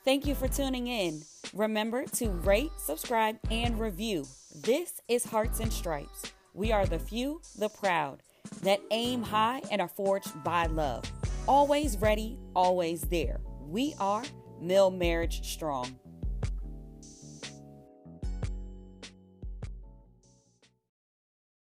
Thank 0.05 0.27
you 0.27 0.35
for 0.35 0.47
tuning 0.47 0.89
in. 0.89 1.23
Remember 1.55 2.05
to 2.05 2.29
rate, 2.29 2.73
subscribe, 2.77 3.39
and 3.51 3.81
review. 3.81 4.27
This 4.55 5.01
is 5.09 5.25
Hearts 5.25 5.61
and 5.61 5.73
Stripes. 5.73 6.34
We 6.57 6.71
are 6.71 6.87
the 6.87 7.01
few, 7.01 7.41
the 7.59 7.69
proud, 7.69 8.23
that 8.63 8.81
aim 8.93 9.25
high 9.25 9.61
and 9.73 9.81
are 9.81 9.89
forged 9.89 10.45
by 10.45 10.67
love. 10.67 11.03
Always 11.49 11.99
ready, 11.99 12.39
always 12.55 13.01
there. 13.03 13.41
We 13.67 13.95
are 13.99 14.23
Mil 14.61 14.93
Marriage 14.93 15.53
Strong. 15.53 15.99